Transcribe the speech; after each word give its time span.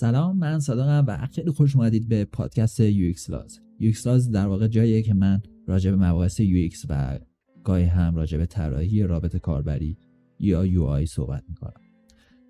سلام 0.00 0.38
من 0.38 0.58
صادقم 0.58 1.04
و 1.08 1.26
خیلی 1.32 1.50
خوش 1.50 1.76
اومدید 1.76 2.08
به 2.08 2.24
پادکست 2.24 2.80
UX 2.80 3.30
Laws. 3.30 3.60
UX 3.80 4.06
Laws 4.06 4.30
در 4.30 4.46
واقع 4.46 4.68
جاییه 4.68 5.02
که 5.02 5.14
من 5.14 5.42
راجع 5.66 5.90
به 5.90 5.96
مباحث 5.96 6.40
UX 6.40 6.86
و 6.88 7.18
گاهی 7.64 7.84
هم 7.84 8.14
راجع 8.14 8.38
به 8.38 8.46
طراحی 8.46 9.02
رابط 9.02 9.36
کاربری 9.36 9.98
یا 10.38 10.66
UI 10.66 11.06
صحبت 11.06 11.44
می‌کنم. 11.48 11.80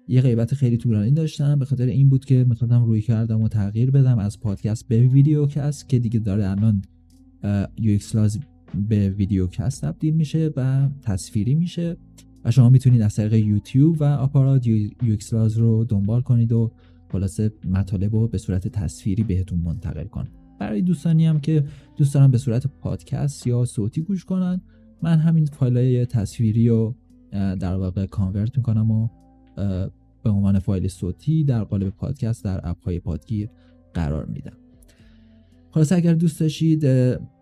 یه 0.09 0.21
غیبت 0.21 0.55
خیلی 0.55 0.77
طولانی 0.77 1.11
داشتم 1.11 1.59
به 1.59 1.64
خاطر 1.64 1.86
این 1.86 2.09
بود 2.09 2.25
که 2.25 2.45
می‌خواستم 2.48 2.84
رویکردم 2.84 3.43
و 3.43 3.48
تغییر 3.48 3.91
بدم 3.91 4.19
از 4.19 4.41
پادکست 4.41 4.89
به 4.89 5.01
video 5.00 5.46
cast 5.46 5.88
که 5.89 5.98
دیگه 5.98 6.21
داره 6.21 6.48
الان 6.48 6.82
UX 7.77 8.14
Laws 8.14 8.41
به 8.89 9.11
video 9.11 9.46
cast 9.46 9.84
تبدیل 9.85 10.14
میشه 10.14 10.51
و 10.57 10.89
تصویری 11.03 11.55
میشه 11.55 11.96
و 12.45 12.51
شما 12.51 12.69
می‌تونید 12.69 13.03
از 13.03 13.14
طریق 13.14 13.32
یوتیوب 13.32 13.96
و 14.01 14.05
آپارات 14.05 14.67
UX 14.66 15.34
Laws 15.34 15.57
رو 15.57 15.85
دنبال 15.85 16.22
کنید 16.22 16.53
و 16.53 16.72
خلاصه 17.13 17.53
مطالب 17.64 18.14
رو 18.14 18.29
به 18.29 18.39
صورت 18.39 18.69
تصویری 18.69 19.23
بهتون 19.23 19.59
منتقل 19.59 20.05
کنم. 20.05 20.29
برای 20.61 20.82
دوستانی 20.82 21.27
هم 21.27 21.41
که 21.41 21.64
دوست 21.96 22.14
دارن 22.14 22.31
به 22.31 22.39
صورت 22.39 22.67
پادکست 22.67 23.46
یا 23.46 23.64
صوتی 23.64 24.03
گوش 24.03 24.25
کنن 24.25 24.61
من 25.03 25.19
همین 25.19 25.45
فایل 25.45 26.05
تصویری 26.05 26.69
رو 26.69 26.95
در 27.33 27.77
واقع 27.77 28.07
convert 28.07 28.57
می‌کنم 28.57 28.91
و 28.91 29.09
به 30.23 30.31
عنوان 30.31 30.59
فایل 30.59 30.89
صوتی 30.89 31.45
در 31.45 31.64
قالب 31.64 31.89
پادکست 31.89 32.45
در 32.45 32.61
app 32.64 32.84
های 32.84 32.98
پادگیر 32.98 33.48
قرار 33.95 34.27
میدم. 34.27 34.56
خلاصه 35.70 35.97
اگر 35.97 36.14
دوست 36.14 36.41
داشتید 36.41 36.86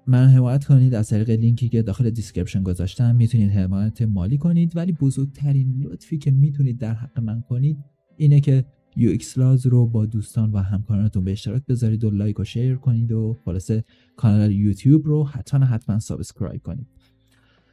من 0.07 0.29
حمایت 0.29 0.65
کنید 0.65 0.95
از 0.95 1.09
طریق 1.09 1.30
لینکی 1.30 1.69
که 1.69 1.83
داخل 1.83 2.11
description 2.11 2.62
گذاشتم 2.63 3.16
می‌تونید 3.16 3.51
حمایت 3.51 4.03
مالی 4.03 4.39
کنید 4.39 4.77
ولی 4.77 4.93
بزرگترین 4.93 5.83
لطفی 5.83 6.19
که 6.19 6.30
می‌تونید 6.30 6.79
در 6.79 6.95
حق 6.95 7.21
من 7.21 7.41
کنید 7.41 7.79
اینه 8.16 8.41
که 8.41 8.65
UX 9.01 9.38
Laws 9.38 9.66
رو 9.66 9.87
با 9.87 10.07
دوستان 10.07 10.52
و 10.52 10.59
همکارانتون 10.59 11.24
به 11.24 11.32
اشتراک 11.32 11.63
بذارید 11.66 12.04
و 12.04 12.10
like 12.10 12.41
و 12.41 12.45
share 12.45 12.77
کنید 12.77 13.13
و 13.13 13.37
خلاصه 13.45 13.85
کانال 14.16 14.52
یوتیوب 14.52 15.07
رو 15.07 15.24
حتما 15.24 15.65
حتما 15.65 15.99
subscribe 15.99 16.63
کنید. 16.63 16.87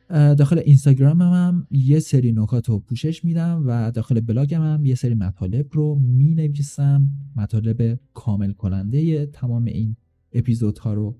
داخل 0.09 0.59
اینستاگرام 0.59 1.21
هم 1.21 1.67
یه 1.71 1.99
سری 1.99 2.31
نکات 2.31 2.69
رو 2.69 2.79
پوشش 2.79 3.25
میدم 3.25 3.63
و 3.65 3.91
داخل 3.91 4.19
بلاگم 4.19 4.61
هم 4.61 4.85
یه 4.85 4.95
سری 4.95 5.13
مطالب 5.13 5.67
رو 5.71 5.95
می 5.95 6.35
نویسم 6.35 7.07
مطالب 7.35 7.99
کامل 8.13 8.51
کننده 8.51 9.25
تمام 9.25 9.65
این 9.65 9.95
اپیزودها 10.33 10.93
رو 10.93 11.15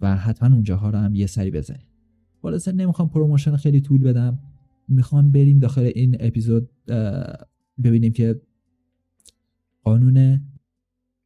و 0.00 0.16
حتما 0.16 0.54
اونجاها 0.54 0.90
رو 0.90 0.98
هم 0.98 1.14
یه 1.14 1.26
سری 1.26 1.50
بزنید. 1.50 1.86
خلاصه 2.42 2.72
نمی‌خوام 2.72 3.08
promotion 3.08 3.56
خیلی 3.56 3.80
طول 3.80 4.02
بدم. 4.02 4.38
می‌خوام 4.88 5.32
بریم 5.32 5.58
داخل 5.58 5.90
این 5.94 6.16
اپیزود 6.20 6.70
ببینیم 7.84 8.12
که 8.12 8.40
قانون 9.84 10.40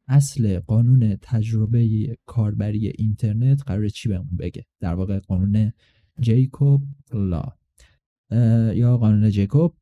اصل 0.07 0.59
قانون 0.59 1.15
تجربه 1.21 2.17
کاربری 2.25 2.87
اینترنت 2.87 3.63
قرار 3.63 3.89
چی 3.89 4.09
بهمون 4.09 4.37
بگه؟ 4.37 4.65
در 4.79 4.93
واقع 4.93 5.19
قانون 5.19 5.71
جیکوب 6.19 6.87
لا. 7.13 7.43
یا 8.73 8.97
قانون 8.97 9.29
جیکوب 9.29 9.77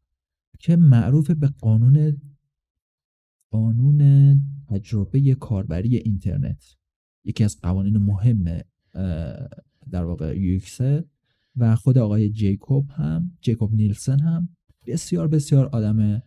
که 0.60 0.76
معروف 0.76 1.32
به 1.32 1.48
قانون 1.48 2.22
قانون 3.52 4.42
تجربه 4.68 5.36
کاربری 5.36 5.98
اینترنت. 5.98 6.64
یکی 7.26 7.44
از 7.44 7.62
قوانین 7.62 7.98
مهم 7.98 8.62
در 9.92 10.04
واقع 10.04 10.40
یوکسه 10.40 11.06
و 11.56 11.76
خود 11.76 11.98
آقای 11.98 12.30
جیکوب 12.30 12.92
هم 12.92 13.38
جیکوب 13.42 13.74
نیلسن 13.74 14.20
هم 14.20 14.50
بسیار 14.88 15.28
بسیار 15.28 15.66
آدم 15.66 16.24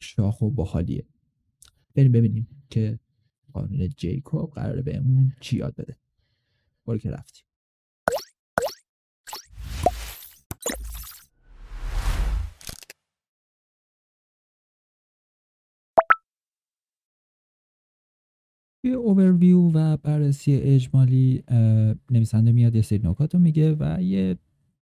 شاخ 0.00 0.42
و 0.42 0.50
باحالیه. 0.50 1.06
بریم 1.98 2.12
ببینیم 2.12 2.48
که 2.70 2.98
قانون 3.52 3.88
جیکوب 3.88 4.52
قراره 4.52 4.82
بهمون 4.82 5.32
چی 5.40 5.56
یاد 5.56 5.74
بده. 5.74 5.96
برو 6.86 6.98
که 6.98 7.10
رفتیم. 7.10 7.44
توی 18.82 18.92
اوورویو 18.92 19.58
و 19.58 19.96
بررسی 19.96 20.54
اجمالی 20.54 21.44
نویسنده 22.10 22.52
میاد 22.52 22.74
یه 22.74 22.82
سری 22.82 23.00
نکات 23.04 23.34
رو 23.34 23.40
میگه 23.40 23.76
و 23.80 24.02
یه 24.02 24.38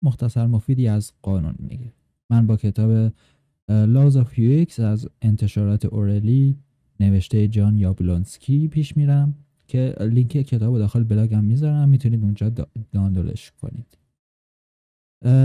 مختصر 0.03 0.47
مفیدی 0.47 0.89
از 0.89 1.13
قانون 1.23 1.55
میگه. 1.59 1.93
من 2.31 2.47
با 2.47 2.57
کتاب 2.57 3.13
Laws 3.71 4.15
of 4.15 4.35
UX 4.37 4.81
از 4.81 5.09
انتشارات 5.23 5.85
اورلی 5.85 6.57
نوشته 7.01 7.49
جان 7.49 7.79
یابلونسکی 7.79 8.69
پیش 8.69 8.97
میرم 8.97 9.35
که 9.69 9.95
لینک 10.01 10.29
کتاب 10.29 10.79
داخل 10.79 11.05
بلاگم 11.05 11.45
می‌ذارم 11.45 11.89
می‌تونید 11.89 12.23
اونجا 12.23 12.53
دانلودش 12.93 13.53
کنید. 13.53 13.99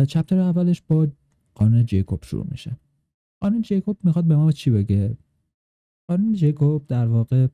چپتر 0.07 0.39
اولش 0.39 0.81
با 0.81 1.07
قانون 1.55 1.85
جیکوب 1.85 2.23
شروع 2.23 2.47
میشه. 2.51 2.77
قانون 3.41 3.61
جیکوب 3.61 3.97
می‌خواد 4.03 4.25
به 4.25 4.35
ما 4.35 4.51
چی 4.51 4.71
بگه؟ 4.71 5.17
قانون 6.09 6.33
جیکوب 6.33 6.87
در 6.87 7.07
واقع 7.07 7.47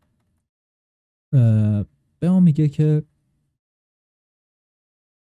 به 2.20 2.30
ما 2.30 2.40
میگه 2.40 2.68
که 2.68 3.04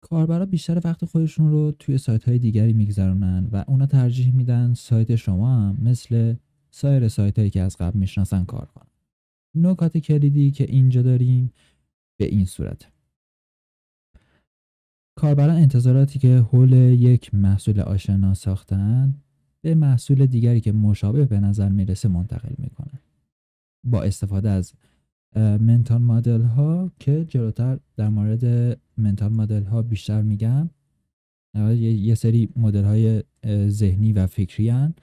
کاربرا 0.01 0.45
بیشتر 0.45 0.81
وقت 0.83 1.05
خودشون 1.05 1.51
رو 1.51 1.71
توی 1.71 1.97
سایت 1.97 2.23
های 2.23 2.39
دیگری 2.39 2.73
میگذرونن 2.73 3.49
و 3.51 3.63
اونا 3.67 3.85
ترجیح 3.85 4.35
میدن 4.35 4.73
سایت 4.73 5.15
شما 5.15 5.55
هم 5.55 5.77
مثل 5.81 6.35
سایر 6.71 7.07
سایت 7.07 7.39
هایی 7.39 7.51
که 7.51 7.61
از 7.61 7.77
قبل 7.77 7.99
می‌شناسن 7.99 8.45
کار 8.45 8.65
کنن. 8.65 8.87
نکات 9.55 9.97
کلیدی 9.97 10.51
که 10.51 10.63
اینجا 10.63 11.01
داریم 11.01 11.53
به 12.19 12.25
این 12.25 12.45
صورت. 12.45 12.91
کاربران 15.15 15.55
انتظاراتی 15.55 16.19
که 16.19 16.37
حول 16.37 16.73
یک 16.73 17.33
محصول 17.33 17.79
آشنا 17.79 18.33
ساختن 18.33 19.15
به 19.61 19.75
محصول 19.75 20.25
دیگری 20.25 20.61
که 20.61 20.71
مشابه 20.71 21.25
به 21.25 21.39
نظر 21.39 21.69
می‌رسه 21.69 22.09
منتقل 22.09 22.53
می‌کنن. 22.57 22.99
با 23.83 24.03
استفاده 24.03 24.49
از 24.49 24.73
منتال 25.35 26.01
مدل 26.01 26.41
ها 26.41 26.91
که 26.99 27.25
جلوتر 27.25 27.79
در 27.97 28.09
مورد 28.09 28.77
منتال 28.97 29.31
مدل 29.31 29.63
ها 29.63 29.81
بیشتر 29.81 30.21
میگم. 30.21 30.69
یه 31.79 32.15
سری 32.15 32.49
مدل 32.55 32.83
های 32.83 33.23
ذهنی 33.69 34.13
و 34.13 34.27
فکری 34.27 34.69
هن. 34.69 34.93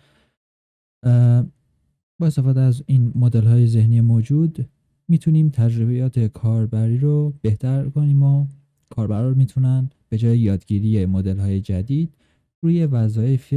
با 2.18 2.26
استفاده 2.26 2.60
از 2.60 2.82
این 2.86 3.12
مدل 3.14 3.46
های 3.46 3.66
ذهنی 3.66 4.00
موجود 4.00 4.68
می‌تونیم 5.08 5.48
تجربیات 5.48 6.18
کاربری 6.18 6.98
رو 6.98 7.34
بهتر 7.42 7.88
کنیم 7.88 8.22
و 8.22 8.46
کاربرا 8.90 9.34
می‌تونن 9.34 9.90
به 10.08 10.18
جای 10.18 10.38
یادگیری 10.38 11.06
مدل 11.06 11.38
های 11.38 11.60
جدید 11.60 12.14
روی 12.62 12.86
وظایف 12.86 13.54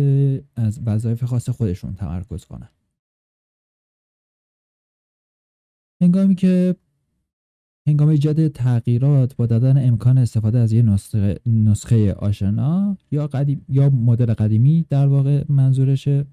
از 0.55 0.79
وظایف 0.85 1.23
خاص 1.23 1.49
خودشون 1.49 1.95
تمرکز 1.95 2.45
کنن. 2.45 2.69
هنگامی 6.01 6.35
که 6.35 6.75
هنگام 7.87 8.09
ایجاد 8.09 8.47
تغییرات 8.47 9.35
با 9.35 9.45
دادن 9.45 9.87
امکان 9.87 10.17
استفاده 10.17 10.59
از 10.59 10.71
یه 10.71 10.81
نسخه, 10.81 11.39
نسخه 11.45 12.13
آشنا 12.13 12.97
یا 13.11 13.27
قدیم 13.27 13.65
یا 13.69 13.89
مدل 13.89 14.33
قدیمی 14.33 14.85
در 14.89 15.07
واقع 15.07 15.43
منظورشه 15.49 16.25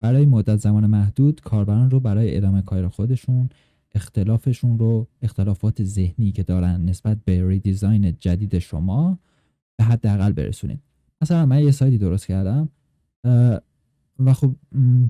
برای 0.00 0.26
مدت 0.26 0.56
زمان 0.56 0.86
محدود 0.86 1.40
کاربران 1.40 1.90
رو 1.90 2.00
برای 2.00 2.36
ادامه 2.36 2.62
کار 2.62 2.88
خودشون 2.88 3.48
اختلافشون 3.94 4.78
رو 4.78 5.06
اختلافات 5.22 5.84
ذهنی 5.84 6.32
که 6.32 6.42
دارن 6.42 6.84
نسبت 6.84 7.18
به 7.24 7.48
ریدیزاین 7.48 8.16
جدید 8.20 8.58
شما 8.58 9.18
به 9.76 9.84
حداقل 9.84 10.32
برسونید. 10.32 10.80
مثلا 11.22 11.46
من 11.46 11.64
یه 11.64 11.70
سایتی 11.70 11.98
درست 11.98 12.26
کردم 12.26 12.68
و 14.18 14.32
خب 14.34 14.54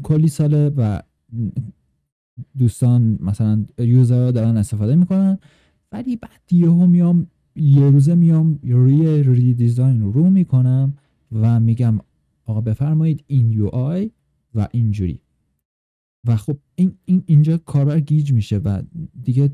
کلی 0.03 0.29
ساله 0.29 0.69
و 0.69 1.01
دوستان 2.59 3.19
مثلا 3.21 3.65
user 3.79 4.31
دارن 4.31 4.57
استفاده 4.57 4.97
می‌کنن 4.97 5.39
ولی 5.93 6.17
بعد 6.17 6.53
یهو 6.53 6.87
میام 6.87 7.27
یه 7.57 7.91
روزه 7.91 8.15
میام 8.15 8.59
روی 8.63 9.23
redesign 9.23 10.13
رو 10.13 10.31
می‌کنم 10.31 10.95
و 11.33 11.61
میگم 11.61 11.99
آقا 12.45 12.61
بفرمایید 12.61 13.25
این 13.27 13.51
UI 13.51 14.11
و 14.55 14.69
اینجوری. 14.73 15.21
و 16.27 16.37
خب 16.37 16.59
این, 16.75 16.99
این 17.05 17.23
اینجا 17.27 17.59
کاربر 17.59 18.01
گیج 18.01 18.33
میشه 18.33 18.59
و 18.59 18.83
دیگه 19.23 19.51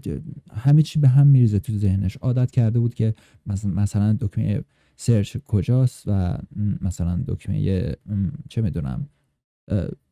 همه 0.51 0.83
چی 0.83 0.99
به 0.99 1.09
هم 1.09 1.27
میریزه 1.27 1.59
تو 1.59 1.73
ذهنش. 1.73 2.17
عادت 2.17 2.51
کرده 2.51 2.81
بود 2.81 2.95
که 2.95 3.15
مثلا 3.47 4.17
دکمه 4.21 4.65
سرچ 4.97 5.37
کجاست 5.37 6.05
و 6.07 6.39
مثلا 6.81 7.25
دکمه 7.29 7.95
چه 8.49 8.63
می‌دونم 8.63 9.09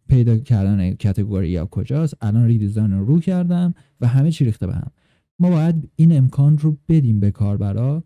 پیدا 0.09 0.39
کردن 0.39 0.95
کتگوری 0.95 1.51
یا 1.51 1.67
کجاست. 1.67 2.15
الان 2.21 2.47
ریدیزاین 2.47 2.93
رو 2.93 3.05
رو 3.05 3.21
کردم 3.21 3.75
و 4.01 4.07
همه 4.07 4.31
چی 4.31 4.45
ریخته 4.45 4.67
به 4.67 4.75
هم. 4.75 4.91
ما 5.39 5.51
باید 5.51 5.91
این 5.97 6.17
امکان 6.17 6.59
رو 6.59 6.79
بدیم 6.89 7.21
به 7.21 7.31
کاربرا. 7.31 8.05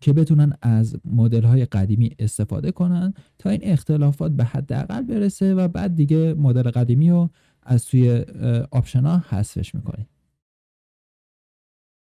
که 0.00 0.12
بتونن 0.12 0.52
از 0.62 0.96
مدل 1.04 1.42
های 1.42 1.64
قدیمی 1.64 2.10
استفاده 2.18 2.72
کنن 2.72 3.14
تا 3.38 3.50
این 3.50 3.60
اختلافات 3.62 4.32
به 4.32 4.44
حداقل 4.44 5.02
برسه 5.02 5.54
و 5.54 5.68
بعد 5.68 5.96
دیگه 5.96 6.34
مدل 6.34 6.70
قدیمی 6.70 7.10
رو 7.10 7.30
از 7.62 7.86
توی 7.86 8.24
آپشن 8.70 9.00
ها 9.00 9.24
حذفش 9.28 9.74
می‌کنید 9.74 10.06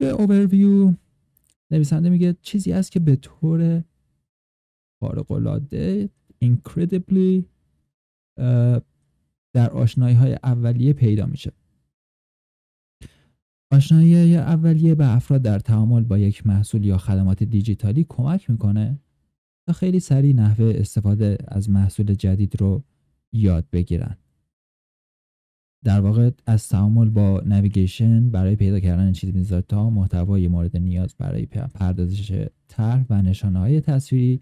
به 0.02 0.10
اوورویو 0.10 0.94
نویسنده 1.72 2.10
میگه 2.10 2.36
چیزی 2.42 2.72
هست 2.72 2.92
که 2.92 3.00
به 3.00 3.16
طور 3.16 3.84
خارق 5.00 5.32
العاده 5.32 6.10
incredibly 6.46 7.44
در 9.54 9.70
آشنایی 9.70 10.16
های 10.16 10.38
اولیه 10.44 10.94
پیدا 10.94 11.26
میشه. 11.26 11.52
آشنایی 13.72 14.38
اولیه 14.38 14.96
به 14.96 15.16
افراد 15.16 15.42
در 15.42 15.60
تعامل 15.60 16.04
با 16.04 16.18
یک 16.18 16.48
محصول 16.48 16.86
یا 16.86 16.98
خدمات 16.98 17.44
دیجیتالی 17.44 18.06
کمک 18.10 18.50
می‌کنه 18.50 19.00
تا 19.68 19.74
خیلی 19.74 20.00
سریع 20.00 20.36
نحوه 20.36 20.74
استفاده 20.76 21.38
از 21.48 21.70
محصول 21.70 22.14
جدید 22.14 22.62
رو 22.62 22.84
یاد 23.34 23.66
بگیرن. 23.72 24.18
در 25.84 26.02
واقع 26.02 26.32
از 26.46 26.68
تعامل 26.68 27.10
با 27.10 27.42
نویگیشن 27.46 28.30
برای 28.30 28.56
پیدا 28.56 28.80
کردن 28.80 29.12
چیز 29.12 29.54
تا 29.54 29.90
محتوای 29.90 30.48
مورد 30.48 30.78
نیاز 30.78 31.16
برای 31.18 31.46
پردازش 31.46 32.48
طرح 32.68 33.06
و 33.10 33.22
نشانه 33.22 33.60
های 33.60 33.82
تصویری 33.82 34.42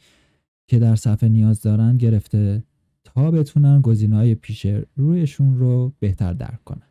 که 0.68 0.80
در 0.80 0.96
صفحه 0.96 1.30
نیاز 1.30 1.62
دارن 1.62 1.98
گرفته 1.98 2.64
تا 3.04 3.32
بتونن 3.32 3.82
گزینه 3.82 4.16
های 4.16 4.36
پیش 4.36 4.68
رویشون 4.96 5.58
رو 5.58 5.94
بهتر 6.00 6.34
درک 6.34 6.64
کنن. 6.64 6.87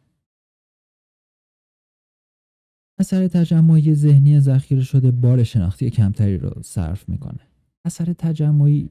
اثر 2.99 3.29
تجمعی 3.29 3.95
ذهنی 3.95 4.41
ذخیره 4.41 4.83
شده 4.83 5.11
بار 5.11 5.43
شناختی 5.43 5.91
کمتری 5.91 6.39
رو 6.39 6.63
صرف 6.63 7.09
می‌کنه. 7.09 7.41
اثر 7.85 8.13
تجمعی 8.13 8.91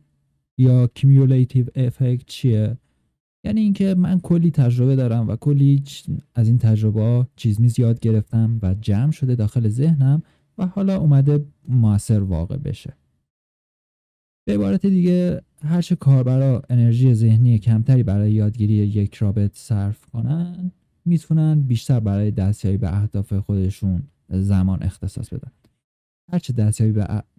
یا 0.57 0.88
کیمیولیتیو 0.88 1.66
افکت 1.75 2.25
چیه؟ 2.25 2.78
یعنی 3.44 3.62
اینکه 3.62 3.96
من 3.96 4.19
کلی 4.19 4.52
تجربه 4.52 4.96
دارم 4.96 5.28
و 5.28 5.36
کلی 5.36 5.84
از 6.36 6.48
این 6.48 6.57
تجربه 6.57 7.28
چیز 7.36 7.62
میز 7.62 7.80
یاد 7.80 8.00
گرفتم 8.00 8.60
و 8.62 8.74
جمع 8.74 9.12
شده 9.12 9.36
داخل 9.36 9.68
ذهنم 9.68 10.24
و 10.57 10.68
حالا 10.68 10.98
اومده 10.98 11.46
موثر 11.68 12.24
واقع 12.24 12.57
بشه. 12.57 12.94
به 14.48 14.54
عبارت 14.54 14.86
دیگه 14.86 15.42
هرچه 15.62 15.96
کاربرا 15.96 16.62
انرژی 16.69 17.13
ذهنی 17.13 17.60
کمتری 17.60 18.04
برای 18.04 18.31
یادگیری 18.31 18.74
یک 18.74 19.16
رابط 19.16 19.52
صرف 19.57 20.06
کنن 20.06 20.72
می‌تونن 21.06 21.62
بیشتر 21.62 22.00
برای 22.00 22.31
دستیابی 22.31 22.78
به 22.78 22.96
اهداف 22.96 23.34
خودشون 23.34 24.04
زمان 24.30 24.84
اختصاص 24.84 25.30
بدن. 25.34 25.52
هرچه 26.31 26.54
دستیابی 26.54 26.94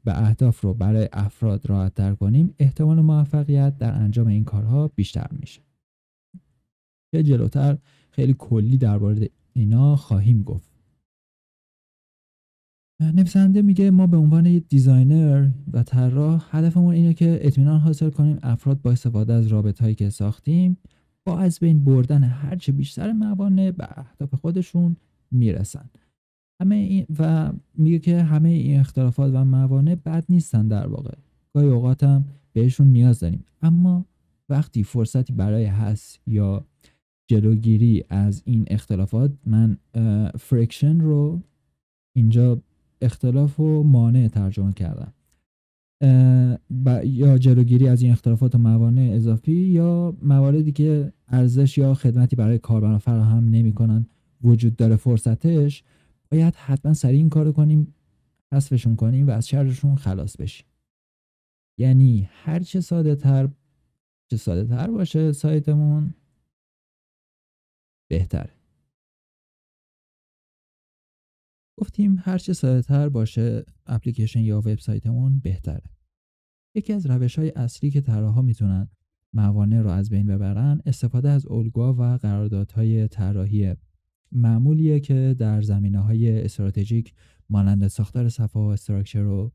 به 0.04 0.22
اهداف 0.22 0.60
رو 0.60 0.74
برای 0.74 1.08
افراد 1.12 1.66
راحت 1.66 1.94
تر 1.94 2.14
کنیم 2.14 2.54
احتمال 2.58 3.00
موفقیت 3.00 3.78
در 3.78 3.94
انجام 3.94 4.26
این 4.26 4.44
کارها 4.44 4.88
بیشتر 4.88 5.26
میشه. 5.40 5.60
که 7.14 7.22
جلوتر 7.22 7.78
خیلی 8.10 8.34
کلی 8.38 8.76
درباره 8.76 9.30
اینا 9.52 9.96
خواهیم 9.96 10.42
گفت. 10.42 10.76
نویسنده 13.00 13.62
میگه 13.62 13.90
ما 13.90 14.06
به 14.06 14.16
عنوان 14.16 14.58
دیزاینر 14.58 15.50
و 15.72 15.82
طراح 15.82 16.48
هدفمون 16.50 16.94
اینه 16.94 17.14
که 17.14 17.38
اطمینان 17.42 17.80
حاصل 17.80 18.10
کنیم 18.10 18.38
افراد 18.42 18.82
با 18.82 18.90
استفاده 18.90 19.32
از 19.32 19.46
رابط 19.46 19.80
هایی 19.80 19.94
که 19.94 20.10
ساختیم 20.10 20.76
با 21.26 21.38
از 21.38 21.58
بین 21.58 21.84
بردن 21.84 22.25
هرچه 22.25 22.73
بیشتر 22.73 23.12
موانع 23.12 23.70
به 23.70 23.99
اهداف 23.99 24.34
خودشون 24.34 24.96
می‌رسن. 25.31 25.90
همه 26.62 26.75
این 26.75 27.06
و 27.19 27.52
میگه 27.75 27.99
که 27.99 28.23
همه 28.23 28.49
این 28.49 28.81
اختلافات 28.81 29.31
و 29.34 29.44
موانع 29.44 29.94
بد 29.94 30.25
نیستن 30.28 30.69
در 30.69 30.87
واقع. 30.87 31.14
گاهی 31.55 31.69
اوقات 31.69 32.05
هم 32.05 32.25
بهشون 32.52 32.87
نیاز 32.87 33.20
داریم. 33.20 33.44
اما 33.62 34.06
وقتی 34.49 34.82
فرصتی 34.82 35.32
برای 35.32 35.64
حس 35.64 36.19
یا 36.26 36.64
جلوگیری 37.31 38.05
از 38.08 38.43
این 38.44 38.64
اختلافات 38.67 39.32
من 39.46 39.76
فرکشن 40.38 41.00
رو 41.00 41.40
اینجا 42.17 42.62
اختلاف 43.00 43.61
و 43.61 43.82
مانع 43.82 44.28
ترجمه 44.28 44.73
کردم. 44.73 45.12
یا 47.04 47.38
جلوگیری 47.38 47.88
از 47.88 48.02
این 48.02 48.12
اختلافات 48.12 48.54
و 48.54 48.58
موانع 48.58 49.10
اضافی 49.14 49.52
یا 49.52 50.16
مواردی 50.22 50.72
که 50.72 51.12
ارزش 51.28 51.78
یا 51.78 51.94
خدمتی 51.94 52.37
برای 52.37 52.58
کاربران 52.58 52.98
فراهم 52.98 53.48
نمی‌کنن 53.48 54.06
وجود 54.43 54.76
داره 54.76 54.96
فرصتش 54.96 55.84
باید 56.31 56.54
حتما 56.54 56.94
سریع 56.94 57.19
این 57.19 57.28
کارو 57.28 57.52
کنیم 57.52 57.94
حذفشون 58.52 58.96
کنیم 58.96 59.26
و 59.26 59.31
از 59.31 59.48
شرشون 59.48 59.94
خلاص 59.94 60.37
بشیم. 60.37 60.66
یعنی 61.78 62.28
هر 62.32 62.60
چه 62.60 62.81
ساده 62.81 63.14
تر 63.14 63.49
چه 64.31 64.37
ساده 64.37 64.64
تر 64.64 64.90
باشه 64.90 65.32
سایتمون 65.32 66.14
بهتره. 68.08 68.55
گفتیم 71.78 72.17
هر 72.20 72.38
چه 72.38 72.52
ساده 72.52 72.82
تر 72.82 73.08
باشه 73.08 73.64
اپلیکیشن 73.87 74.40
یا 74.40 74.58
وبسایتمون 74.58 75.38
بهتره. 75.38 75.82
یکی 76.75 76.93
از 76.93 77.06
روش 77.06 77.38
های 77.38 77.50
اصلی 77.50 77.90
که 77.90 78.00
طراحا 78.00 78.43
می‌تونن 78.43 78.88
موانع 79.34 79.81
رو 79.81 79.90
از 79.90 80.11
بین 80.11 80.26
ببرن 80.26 80.81
استفاده 80.87 81.28
از 81.31 81.46
الگوها 81.46 81.94
و 81.94 82.17
قراردادهای 82.17 83.08
طراحی 83.08 83.75
معمولیه 84.32 85.00
که 85.00 85.37
در 85.38 85.62
زمینه 85.62 85.99
های 85.99 86.44
استراتژیک 86.44 87.14
مانند 87.50 87.88
ساختار 87.88 88.28
صفحه 88.28 88.62
و 88.62 88.64
structure 88.64 89.26
و 89.26 89.52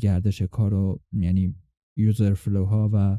گردش 0.00 0.42
کار 0.42 0.74
و 0.74 1.00
یعنی 1.12 1.54
user 1.96 2.34
flow 2.34 2.64
ها 2.64 2.90
و 2.92 3.18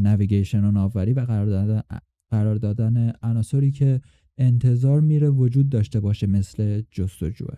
navigation 0.00 0.64
و 0.64 0.70
ناوبری 0.70 1.12
و 1.12 1.20
قرار 1.20 1.46
دادن 1.46 1.82
قرار 2.30 2.56
دادن 2.56 3.12
عناصری 3.22 3.70
که 3.70 4.00
انتظار 4.38 5.00
میره 5.00 5.30
وجود 5.30 5.68
داشته 5.68 6.00
باشه 6.00 6.26
مثل 6.26 6.82
جستجوه. 6.90 7.56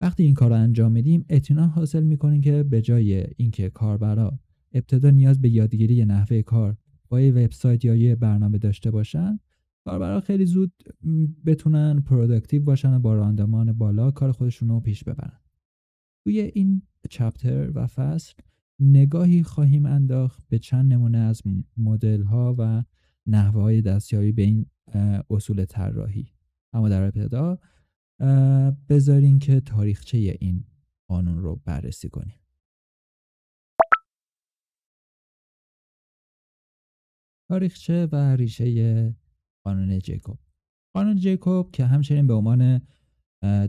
وقتی 0.00 0.22
این 0.22 0.34
کار 0.34 0.50
رو 0.50 0.56
انجام 0.56 0.92
میدیم 0.92 1.24
اطمینان 1.28 1.68
حاصل 1.68 2.02
می‌کنیم 2.02 2.40
که 2.40 2.62
به 2.62 2.82
جای 2.82 3.26
اینکه 3.36 3.70
کاربرا 3.70 4.38
ابتدا 4.72 5.10
نیاز 5.10 5.40
به 5.40 5.48
یادگیری 5.48 6.04
نحوه 6.04 6.42
کار 6.42 6.76
با 7.08 7.20
یه 7.20 7.32
وبسایت 7.32 7.84
یا 7.84 7.96
یه 7.96 8.16
برنامه 8.16 8.58
داشته 8.58 8.90
باشن 8.90 9.38
کاربرا 9.84 10.20
خیلی 10.20 10.46
زود 10.46 10.72
بتونن 11.46 12.00
productive 12.00 12.62
باشن 12.62 12.94
و 12.94 12.98
با 12.98 13.14
راندمان 13.14 13.72
بالا 13.72 14.10
کار 14.10 14.32
خودشون 14.32 14.68
رو 14.68 14.80
پیش 14.80 15.04
ببرن. 15.04 15.40
توی 16.24 16.40
این 16.40 16.82
chapter 17.10 17.70
و 17.74 17.86
فصل 17.86 18.34
نگاهی 18.80 19.42
خواهیم 19.42 19.86
انداخت 19.86 20.42
به 20.48 20.58
چند 20.58 20.92
نمونه 20.92 21.18
از 21.18 21.42
مدل 21.76 22.22
ها 22.22 22.54
و 22.58 22.84
نحوه 23.26 23.62
های 23.62 23.82
دستیابی 23.82 24.32
به 24.32 24.42
این 24.42 24.66
اصول 25.30 25.64
طراحی. 25.64 26.32
اما 26.72 26.88
در 26.88 27.02
ابتدا 27.02 27.58
بذارین 28.88 29.38
که 29.38 29.60
تاریخچه 29.60 30.18
این 30.40 30.64
قانون 31.08 31.38
رو 31.38 31.56
بررسی 31.56 32.08
کنیم. 32.08 32.40
تاریخچه 37.48 38.06
و 38.12 38.36
ریشه 38.36 39.16
قانون 39.64 39.98
جیکوب. 39.98 40.38
قانون 40.94 41.16
جیکوب 41.16 41.70
که 41.70 41.84
همچنین 41.84 42.26
به 42.26 42.34
عنوان 42.34 42.80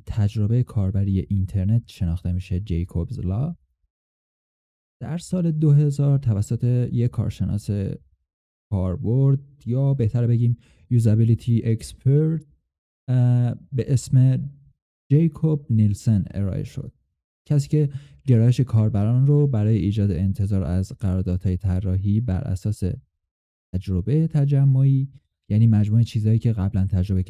تجربه 0.06 0.64
کاربری 0.64 1.20
اینترنت 1.20 1.88
شناخته 1.88 2.32
میشه 2.32 2.60
جیکوبز 2.60 3.20
لا 3.20 3.56
در 5.02 5.18
سال 5.18 5.52
2000 5.52 6.18
توسط 6.18 6.64
یک 6.92 7.12
کارشناس 7.12 7.70
کاربرد 8.72 9.40
یا 9.66 9.94
بهتر 9.94 10.28
بگیم 10.28 10.58
یوزابیلیتی 10.90 11.62
اکسپرت 11.66 12.46
به 13.72 13.94
اسم 13.94 14.50
جیکوب 15.12 15.66
نیلسن 15.70 16.26
ارائه 16.32 16.64
شد. 16.64 16.92
کسی 17.48 17.70
که 17.70 17.90
گرایش 18.28 18.60
کاربران 18.62 19.28
رو 19.28 19.48
برای 19.48 19.78
ایجاد 19.78 20.12
انتظار 20.12 20.64
از 20.64 20.92
قراردادهای 21.00 21.58
طراحی 21.58 22.22
بر 22.22 22.42
اساس 22.42 22.84
تجربه 23.76 24.28
تجمعی 24.28 25.10
یعنی 25.50 25.68
مجموعه 25.68 26.04
چیزهایی 26.04 26.40
که 26.40 26.54
قبلا 26.54 26.88
تجربه 26.88 27.24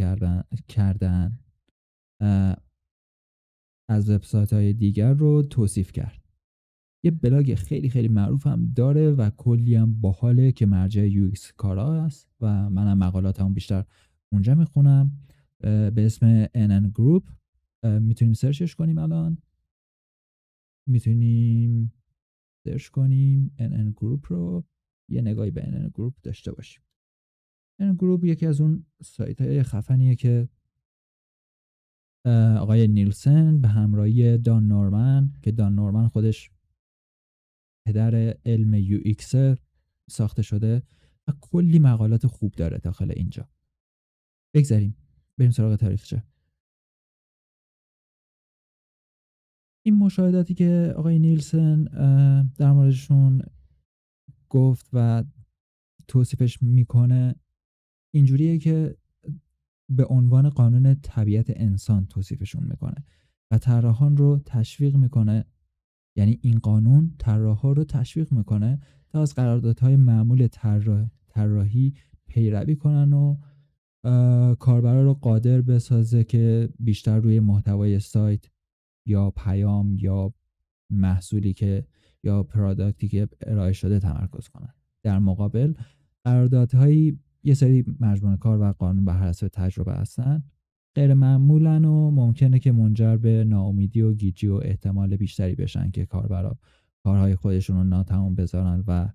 کردن, 0.68 1.40
از 3.90 4.10
وبسایت 4.10 4.54
های 4.54 4.74
دیگر 4.74 5.14
رو 5.14 5.42
توصیف 5.42 5.92
کرد. 5.92 6.21
یه 7.04 7.12
بلاگ 7.12 7.56
خیلی 7.56 7.90
خیلی 7.90 8.08
معروف 8.08 8.48
هم 8.48 8.74
داره 8.76 9.12
و 9.12 9.30
کلی 9.30 9.76
هم 9.76 10.02
باحاله 10.02 10.52
که 10.52 10.66
مرجع 10.66 11.08
یو 11.08 11.32
کارا 11.58 12.04
است 12.04 12.30
و 12.42 12.70
منم 12.70 12.98
مقالات 12.98 13.42
هم 13.42 13.54
بیشتر 13.54 13.86
اونجا 14.32 14.56
می‌خونم. 14.56 15.12
به 15.62 15.94
اسم 15.98 16.46
NN 16.46 16.92
Group 16.92 17.32
می‌تونیم 17.84 18.34
سرچش 18.34 18.76
کنیم 18.76 18.98
الان. 18.98 19.38
می‌تونیم 20.88 21.94
search 22.68 22.88
کنیم 22.88 23.56
NN 23.60 23.94
Group 24.02 24.26
رو. 24.28 24.64
یه 25.10 25.22
نگاهی 25.22 25.52
به 25.52 25.62
NN 25.62 26.00
Group 26.00 26.14
داشته 26.24 26.52
باشیم. 26.52 26.84
NN 27.82 27.96
Group 27.98 28.24
یکی 28.24 28.46
از 28.46 28.62
اون 28.62 28.86
سایت 29.04 29.42
های 29.42 29.64
خفنیه 29.64 30.16
که 30.16 30.50
آقای 32.60 32.88
نیلسن 32.88 33.62
به 33.62 33.68
همراهی 33.68 34.38
دان 34.38 34.68
نورمن 34.68 35.34
که 35.42 35.52
دان 35.52 35.76
نورمن 35.76 36.08
خودش 36.08 36.52
پدر 37.86 38.38
علم 38.46 38.74
UX 38.74 39.34
ساخته 40.10 40.42
شده 40.42 40.84
و 41.28 41.32
کلی 41.42 41.80
مقالات 41.80 42.28
خوب 42.28 42.52
داره 42.52 42.78
داخل 42.78 43.12
اینجا. 43.16 43.50
بگذاریم 44.56 44.98
بریم 45.38 45.52
سراغ 45.52 45.76
تاریخچه. 45.76 46.24
این 49.86 49.96
مشاهداتی 49.96 50.54
که 50.54 50.94
آقای 50.98 51.20
نیلسن 51.20 51.84
در 52.58 52.72
موردشون 52.72 53.42
گفت 54.50 54.90
و 54.94 55.24
توصیفش 56.08 56.64
می‌کنه 56.64 57.36
اینجوریه 58.14 58.58
که 58.58 58.98
به 59.90 60.06
عنوان 60.06 60.50
قانون 60.50 60.96
طبیعت 60.96 61.50
انسان 61.50 62.06
توصیفشون 62.06 62.64
می‌کنه 62.64 63.06
و 63.52 63.58
طراحان 63.58 64.18
رو 64.18 64.42
تشویق 64.46 64.96
می‌کنه 64.96 65.46
یعنی 66.16 66.40
این 66.42 66.60
قانون 66.60 67.16
طراحا 67.20 67.72
رو 67.72 67.84
تشویق 67.84 68.34
می‌کنه 68.34 68.80
تا 69.10 69.22
از 69.22 69.36
قراردادهای 69.36 69.96
معمول 69.96 70.48
طراحی 71.28 71.94
پیروی 72.28 72.76
کنن 72.76 73.14
و 73.14 73.38
کاربرا 74.56 75.04
رو 75.04 75.14
قادر 75.14 75.62
بسازه 75.62 76.24
که 76.24 76.70
بیشتر 76.80 77.20
روی 77.20 77.40
محتوای 77.40 78.00
سایت 78.00 78.46
یا 79.06 79.32
پیام 79.32 79.96
یا 79.98 80.34
محصولی 80.90 81.54
که 81.54 81.88
یا 82.24 82.44
پرادکتی 82.44 83.08
که 83.08 83.28
ارائه 83.42 83.74
شده 83.74 84.00
تمرکز 84.00 84.48
کنن. 84.48 84.74
در 85.04 85.20
مقابل 85.20 85.74
قراردادهایی 86.24 87.20
یه 87.44 87.54
سری 87.54 87.86
مجموعه 88.00 88.38
کار 88.38 88.62
و 88.62 88.74
قانون 88.74 89.06
به 89.06 89.14
حسب 89.14 89.48
تجربه 89.48 89.94
هستن. 89.94 90.44
غیر 90.96 91.14
معمولن 91.14 91.86
و 91.86 92.12
ممکنه 92.12 92.60
که 92.60 92.72
منجر 92.72 93.18
به 93.18 93.44
ناامیدی 93.44 94.02
و 94.02 94.14
گیجی 94.14 94.48
و 94.48 94.54
احتمال 94.54 95.18
بیشتری 95.18 95.56
بشن 95.56 95.92
که 95.92 96.06
کاربرا 96.06 96.58
کارهای 97.04 97.36
خودشون 97.36 97.76
رو 97.76 97.84
ناتمام 97.84 98.36
بذارن 98.36 98.84
و 98.88 99.10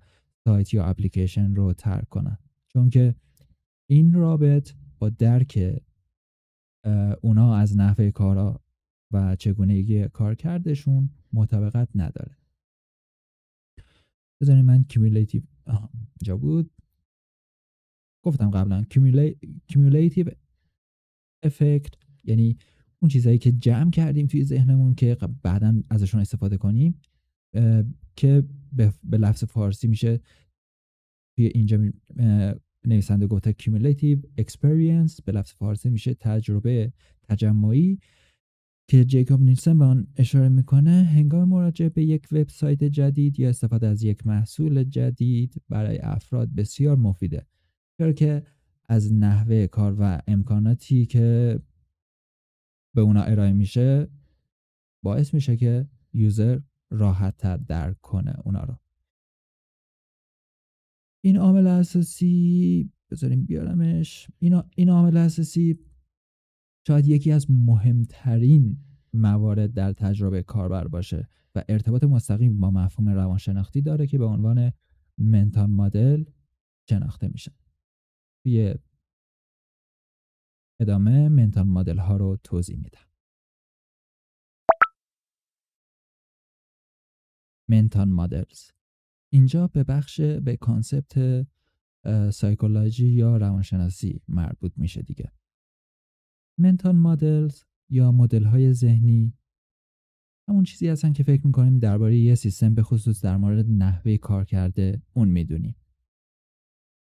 سایت 0.44 0.74
یا 0.74 0.84
اپلیکیشن 0.84 1.54
رو 1.54 1.72
ترک 1.72 2.08
کنن. 2.08 2.38
چون 2.68 2.90
که 2.90 3.14
این 3.90 4.12
رابط 4.12 4.72
با 4.98 5.08
درک 5.08 5.82
اونا 7.20 7.56
از 7.56 7.76
نحوه 7.76 8.10
کارا 8.10 8.60
و 9.12 9.36
چگونگی 9.36 10.08
کارکردشون 10.08 11.10
مطابقت 11.32 11.88
نداره. 11.94 12.36
بذارین 14.40 14.64
من 14.64 14.84
cumulative 14.84 15.42
اینجا 16.20 16.36
بود. 16.36 16.70
گفتم 18.24 18.50
قبلا 18.50 18.84
cumulative 19.68 20.30
effect 21.46 21.94
یعنی 22.24 22.56
اون 22.98 23.08
چیزهایی 23.08 23.38
که 23.38 23.52
جمع 23.52 23.90
کردیم 23.90 24.26
توی 24.26 24.44
ذهنمون 24.44 24.94
که 24.94 25.16
بعدا 25.42 25.82
ازشون 25.90 26.20
استفاده 26.20 26.56
کنیم 26.56 27.00
که 28.16 28.44
به 29.02 29.18
لفظ 29.18 29.44
فارسی 29.44 29.88
میشه 29.88 30.20
توی 31.36 31.46
اینجا 31.46 31.78
نویسنده 32.86 33.26
گفته 33.26 33.52
cumulative 33.62 34.18
experience 34.40 35.22
به 35.24 35.32
لفظ 35.32 35.52
فارسی 35.52 35.90
میشه 35.90 36.14
تجربه 36.14 36.92
تجمعی 37.28 37.98
که 38.88 39.04
جیکوب 39.04 39.40
نیلسن 39.40 39.78
به 39.78 39.84
آن 39.84 40.06
اشاره 40.16 40.48
می‌کنه 40.48 40.90
هنگام 40.90 41.48
مراجعه 41.48 41.88
به 41.88 42.04
یک 42.04 42.28
وبسایت 42.32 42.84
جدید 42.84 43.40
یا 43.40 43.48
استفاده 43.48 43.86
از 43.86 44.02
یک 44.02 44.26
محصول 44.26 44.84
جدید 44.84 45.62
برای 45.68 45.98
افراد 45.98 46.54
بسیار 46.54 46.96
مفیده. 46.96 47.46
چرا 47.98 48.12
که 48.12 48.42
از 48.88 49.12
نحوه 49.12 49.66
کار 49.66 49.96
و 49.98 50.22
امکاناتی 50.26 51.06
که 51.06 51.58
به 52.94 53.00
اونا 53.00 53.22
ارائه 53.22 53.52
میشه 53.52 54.08
باعث 55.02 55.34
میشه 55.34 55.56
که 55.56 55.88
یوزر 56.12 56.60
راحت 56.90 57.36
تر 57.36 57.56
درک 57.56 58.00
کنه 58.00 58.34
اونا 58.44 58.64
رو. 58.64 58.76
این 61.24 61.36
عامل 61.36 61.66
اساسی 61.66 62.92
بذاریم 63.10 63.44
بیارمش. 63.44 64.28
این, 64.76 64.88
عامل 64.88 65.16
اساسی 65.16 65.78
شاید 66.86 67.08
یکی 67.08 67.32
از 67.32 67.50
مهمترین 67.50 68.78
موارد 69.12 69.72
در 69.72 69.92
تجربه 69.92 70.42
کاربر 70.42 70.88
باشه 70.88 71.28
و 71.54 71.64
ارتباط 71.68 72.04
مستقیم 72.04 72.60
با 72.60 72.70
مفهوم 72.70 73.08
روانشناختی 73.08 73.82
داره 73.82 74.06
که 74.06 74.18
به 74.18 74.24
عنوان 74.24 74.72
منتال 75.18 75.70
مدل 75.70 76.24
شناخته 76.88 77.28
میشه. 77.28 77.52
توی 78.46 78.74
ادامه 80.80 81.28
منتال 81.28 81.66
مدل 81.66 81.98
ها 81.98 82.16
رو 82.16 82.36
توضیح 82.36 82.76
میدم. 82.76 83.06
mental 87.68 88.08
models. 88.08 88.70
اینجا 89.32 89.66
به 89.66 89.84
بخش 89.84 90.20
به 90.20 90.56
concept 90.56 91.46
psychology 92.30 93.08
یا 93.08 93.36
روانشناسی 93.36 94.20
مربوط 94.28 94.72
میشه 94.76 95.02
دیگه. 95.02 95.32
mental 96.58 96.96
models 96.96 97.64
یا 97.90 98.12
مدل 98.12 98.44
های 98.44 98.72
ذهنی 98.72 99.34
همون 100.48 100.64
چیزی 100.64 100.88
هستن 100.88 101.12
که 101.12 101.22
فکر 101.22 101.46
می‌کنیم 101.46 101.78
درباره 101.78 102.16
یه 102.16 102.34
سیستم 102.34 102.74
به 102.74 102.82
خصوص 102.82 103.24
در 103.24 103.36
مورد 103.36 103.66
نحوه 103.68 104.16
کارکرد 104.16 105.02
اون 105.14 105.28
می‌دونیم. 105.28 105.76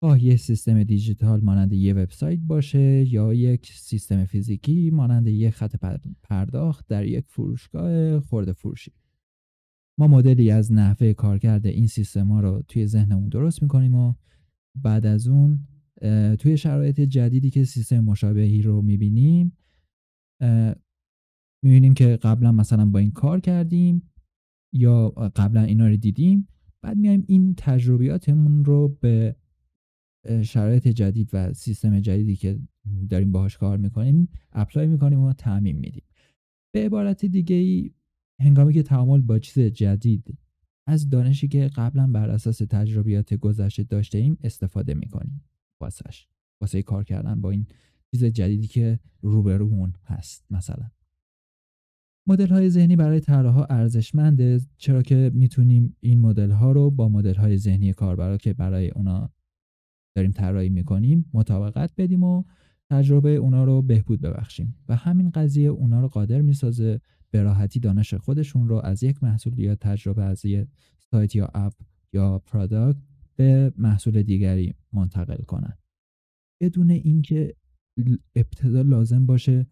خواه 0.04 0.24
یه 0.24 0.36
سیستم 0.36 0.84
دیجیتال 0.84 1.42
مانند 1.42 1.74
یه 1.74 1.94
وبسایت 1.94 2.40
باشه 2.40 3.14
یا 3.14 3.34
یک 3.34 3.72
سیستم 3.76 4.26
فیزیکی 4.26 4.90
مانند 4.90 5.28
یک 5.28 5.50
خط 5.50 5.76
پرداخت 6.24 6.88
در 6.88 7.06
یک 7.06 7.26
فروشگاه 7.28 8.20
خورده 8.20 8.54
فروشی. 8.54 8.92
ما 9.98 10.08
مدلی 10.08 10.52
از 10.52 10.72
نحوه 10.72 11.14
کارکرد 11.14 11.68
این 11.68 11.88
سیستم 11.88 12.28
ها 12.28 12.40
رو 12.40 12.64
توی 12.68 12.88
ذهنمون 12.88 13.30
درست 13.30 13.62
می‌کنیم 13.62 13.96
و 13.96 14.14
بعد 14.76 15.06
از 15.06 15.28
اون 15.28 15.68
توی 16.40 16.58
شرایط 16.58 17.02
جدیدی 17.02 17.50
که 17.50 17.64
سیستم 17.64 18.00
مشابهی 18.00 18.62
رو 18.62 18.82
می‌بینیم 18.82 19.58
می‌بینیم 21.64 21.94
که 21.94 22.18
قبلا 22.22 22.52
مثلا 22.52 22.86
با 22.86 23.00
این 23.00 23.12
کار 23.12 23.40
کردیم 23.40 24.12
یا 24.74 25.10
قبلا 25.10 25.62
اینا 25.62 25.88
رو 25.88 25.98
دیدیم 25.98 26.48
بعد 26.82 26.98
میایم 26.98 27.24
این 27.28 27.54
تجربیاتمون 27.58 28.66
رو 28.66 28.98
به 29.02 29.36
شرایط 30.44 30.88
جدید 30.88 31.30
و 31.34 31.54
سیستم 31.54 32.00
جدیدی 32.00 32.36
که 32.36 32.60
داریم 33.10 33.32
باهاش 33.32 33.58
کار 33.58 33.78
می‌کنیم 33.78 34.30
اپلای 34.52 34.88
می‌کنیم 34.88 35.20
و 35.20 35.34
تعمین 35.34 35.78
میدیم. 35.78 36.04
به 36.74 36.86
عبارت 36.86 37.26
دیگه 37.26 37.56
ای 37.56 37.92
هنگامی 38.40 38.74
که 38.74 38.84
تعامل 38.84 39.22
با 39.22 39.40
چیز 39.40 39.60
جدید 39.60 40.38
از 40.88 41.10
دانشی 41.10 41.48
که 41.48 41.68
قبلا 41.76 42.08
بر 42.08 42.30
اساس 42.30 42.58
تجربیات 42.58 43.34
گذشته 43.34 43.84
داشته 43.84 44.18
ایم 44.18 44.38
استفاده 44.44 44.94
می‌کنیم. 44.94 45.44
واسش. 45.82 46.28
واسه 46.62 46.82
کار 46.82 47.04
کردن 47.04 47.42
با 47.42 47.52
این 47.52 47.68
چیز 48.12 48.26
جدیدی 48.26 48.68
که 48.68 49.00
روبرومون 49.22 49.94
هست 50.06 50.46
مثلا. 50.50 50.92
مدل 52.28 52.48
های 52.48 52.70
ذهنی 52.70 52.96
برای 52.96 53.20
طراحا 53.20 53.66
ارزشمنده 53.66 54.62
چرا 54.78 55.02
که 55.02 55.32
می‌تونیم 55.34 55.96
این 56.00 56.20
مدل 56.20 56.52
ها 56.52 56.72
رو 56.72 56.92
با 56.92 57.10
مدل 57.10 57.36
های 57.36 57.58
ذهنی 57.58 57.94
کاربرا 57.94 58.38
که 58.38 58.54
برای 58.54 58.90
اونا 58.90 59.32
داریم 60.16 60.32
طراحی 60.32 60.70
می‌کنیم 60.70 61.26
مطابقت 61.34 61.94
بدیم 61.98 62.24
و 62.24 62.44
تجربه 62.90 63.30
اونا 63.30 63.64
رو 63.64 63.82
بهبود 63.82 64.22
ببخشیم. 64.22 64.76
و 64.90 64.96
همین 64.96 65.30
قضیه 65.30 65.70
اونا 65.70 66.02
رو 66.02 66.08
قادر 66.08 66.42
می‌سازه 66.42 67.02
به 67.32 67.44
راحتی 67.44 67.80
دانش 67.80 68.14
خودشون 68.14 68.68
رو 68.68 68.76
از 68.76 69.04
یک 69.04 69.24
محصول 69.24 69.60
یا 69.60 69.76
تجربه 69.76 70.24
از 70.24 70.46
یک 70.46 70.68
سایت 71.00 71.36
یا 71.36 71.50
app 71.54 71.74
یا 72.14 72.40
product 72.40 73.00
به 73.36 73.74
محصول 73.78 74.24
دیگری 74.24 74.74
منتقل 74.94 75.44
کنن. 75.44 75.78
بدون 76.62 76.90
اینکه 76.90 77.56
ابتدا 78.36 78.82
لازم 78.82 79.26
باشه 79.26 79.68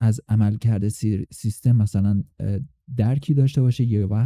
از 0.00 0.20
عملکرد 0.28 0.88
سیستم 1.30 1.76
مثلا 1.76 2.24
درکی 2.96 3.34
داشته 3.34 3.60
باشه 3.60 3.84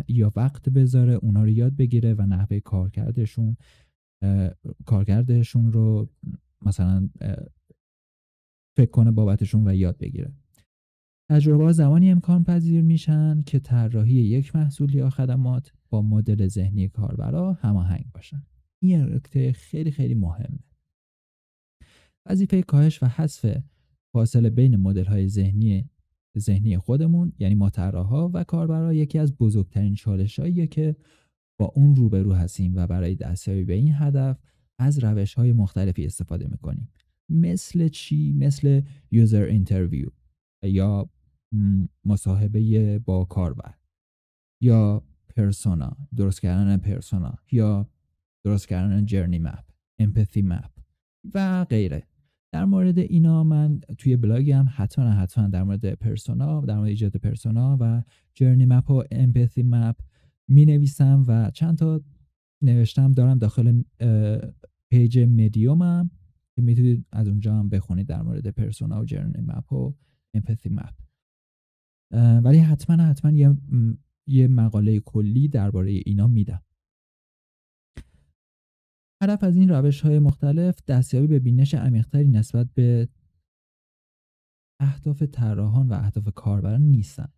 یا 0.08 0.32
وقت 0.36 0.68
بذاره 0.68 1.12
اونا 1.12 1.42
رو 1.42 1.48
یاد 1.48 1.76
بگیره 1.76 2.14
و 2.14 2.22
نحوه 2.22 2.60
کارکردشون 2.60 3.56
کارکردشون 4.86 5.72
رو 5.72 6.08
مثلا 6.66 7.08
فکر 8.76 8.90
کنه 8.90 9.10
بابتشون 9.10 9.68
و 9.68 9.74
یاد 9.74 9.98
بگیره. 9.98 10.32
تجربه 11.30 11.72
زمانی 11.72 12.10
امکان 12.10 12.44
پذیر 12.44 12.82
میشن 12.82 13.42
که 13.42 13.58
طراحی 13.58 14.14
یک 14.14 14.56
محصول 14.56 14.94
یا 14.94 15.10
خدمات 15.10 15.72
با 15.90 16.02
مدل 16.02 16.46
ذهنی 16.46 16.88
کاربرا 16.88 17.52
هماهنگ 17.52 18.04
باشن. 18.14 18.42
این 18.82 19.00
نکته 19.00 19.52
خیلی 19.52 19.90
خیلی 19.90 20.14
مهمه. 20.14 20.58
وظیفه 22.26 22.62
کاهش 22.62 23.02
و 23.02 23.06
حذف 23.06 23.56
فاصله 24.12 24.50
بین 24.50 24.76
مدل 24.76 25.04
های 25.04 25.28
ذهنی 25.28 25.90
ذهنی 26.38 26.78
خودمون 26.78 27.32
یعنی 27.38 27.54
ما 27.54 27.70
طراحا 27.70 28.28
و 28.28 28.44
کاربرا 28.44 28.94
یکی 28.94 29.18
از 29.18 29.36
بزرگترین 29.36 29.94
چالشهاییه 29.94 30.66
که 30.66 30.96
اون 31.64 31.96
روبرو 31.96 32.32
هستیم 32.32 32.76
و 32.76 32.86
برای 32.86 33.14
دستیابی 33.14 33.64
به 33.64 33.74
این 33.74 33.94
هدف 33.94 34.38
از 34.78 35.04
روش 35.04 35.34
های 35.34 35.52
مختلفی 35.52 36.06
استفاده 36.06 36.48
می‌کنیم. 36.48 36.88
مثل 37.28 37.88
چی؟ 37.88 38.32
مثل 38.32 38.82
user 39.10 39.42
interview 39.42 40.08
یا 40.62 41.10
مصاحبه 42.04 42.98
با 42.98 43.24
کاربر 43.24 43.74
یا 44.62 45.02
persona 45.36 45.96
درست 46.16 46.40
کردن 46.40 46.76
persona 46.76 47.34
یا 47.52 47.90
درست 48.44 48.68
کردن 48.68 49.06
journey 49.06 49.38
map 49.38 49.64
empathy 49.98 50.42
map 50.42 50.70
و 51.34 51.64
غیره. 51.64 52.06
در 52.52 52.64
مورد 52.64 52.98
اینا 52.98 53.44
من 53.44 53.80
توی 53.98 54.16
بلاگم 54.16 54.66
حتما 54.74 55.10
حتما 55.10 55.48
در 55.48 55.62
مورد 55.62 55.94
persona 55.94 56.60
در 56.60 56.76
مورد 56.76 56.88
ایجاد 56.88 57.16
persona 57.16 57.76
و 57.80 58.02
journey 58.34 58.66
map 58.66 58.90
و 58.90 59.02
empathy 59.10 59.62
map 59.62 59.96
می 60.52 60.64
نویسم 60.64 61.24
و 61.28 61.50
چند 61.50 61.78
تا 61.78 62.00
نوشتم 62.62 63.12
دارم 63.12 63.38
داخل 63.38 63.82
page 64.90 65.18
Medium 65.18 65.97
م 65.97 66.10
که 66.56 66.62
می‌تونید 66.62 67.06
از 67.12 67.28
اونجا 67.28 67.58
هم 67.58 67.68
بخونید 67.68 68.06
در 68.06 68.22
مورد 68.22 68.46
persona 68.46 69.00
و 69.00 69.04
journey 69.04 69.40
map 69.40 69.72
و 69.72 69.94
empathy 70.34 70.68
map 70.68 70.94
ولی 72.44 72.58
حتما 72.58 73.04
حتما 73.04 73.30
یه, 73.30 73.56
یه 74.26 74.48
مقاله 74.48 75.00
کلی 75.00 75.48
درباره 75.48 75.90
اینا 76.06 76.26
میدم. 76.26 76.62
هدف 79.22 79.44
از 79.44 79.56
این 79.56 79.68
روش 79.68 80.00
های 80.00 80.18
مختلف 80.18 80.84
دستیابی 80.84 81.26
به 81.26 81.38
بینش 81.38 81.74
عمیقتری 81.74 82.28
نسبت 82.28 82.66
به 82.74 83.08
اهداف 84.80 85.22
طراحان 85.22 85.88
و 85.88 85.92
اهداف 85.92 86.28
کاربران 86.34 86.82
نیستن. 86.82 87.28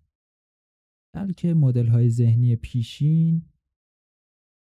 بلکه 1.14 1.54
مدل 1.54 1.86
های 1.86 2.10
ذهنی 2.10 2.56
پیشین 2.56 3.42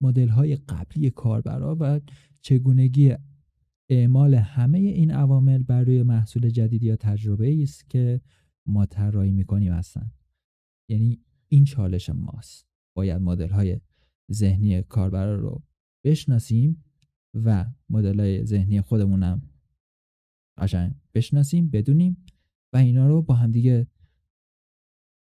مدل 0.02 0.28
های 0.28 0.56
قبلی 0.56 1.10
کاربرا 1.10 1.76
و 1.80 2.00
چگونگی 2.40 3.14
اعمال 3.90 4.34
همه 4.34 4.78
این 4.78 5.10
عوامل 5.10 5.62
بر 5.62 5.82
روی 5.82 6.02
محصول 6.02 6.50
جدید 6.50 6.82
یا 6.82 6.96
تجربه 6.96 7.62
است 7.62 7.90
که 7.90 8.20
ما 8.66 8.86
طراحی 8.86 9.30
می‌کنیم 9.30 9.72
هستن. 9.72 10.12
یعنی 10.90 11.20
این 11.48 11.64
چالش 11.64 12.10
ماست. 12.10 12.66
باید 12.96 13.22
مدل 13.22 13.48
های 13.48 13.80
ذهنی 14.32 14.82
کاربرا 14.82 15.36
رو 15.36 15.62
بشناسیم 16.04 16.84
و 17.34 17.66
مدل 17.88 18.20
های 18.20 18.44
ذهنی 18.44 18.80
خودمونم 18.80 19.42
قشنگ 20.58 20.94
بشناسیم 21.14 21.70
بدونیم 21.70 22.16
و 22.72 22.76
اینا 22.76 23.08
رو 23.08 23.22
با 23.22 23.34
هم 23.34 23.50
دیگه 23.50 23.86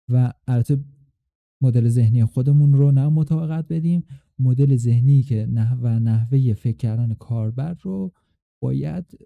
و 0.09 0.33
البته 0.47 0.85
مدل 1.63 1.89
ذهنی 1.89 2.25
خودمون 2.25 2.73
رو 2.73 2.91
نه 2.91 3.09
مطابقت 3.09 3.69
بدیم 3.69 4.05
مدل 4.39 4.77
ذهنی 4.77 5.23
که 5.23 5.47
نحو 5.47 5.81
و 5.83 5.89
نحوه 5.89 6.55
فکر 6.55 6.77
کردن 6.77 7.15
کاربر 7.15 7.75
رو 7.75 8.13
باید 8.63 9.19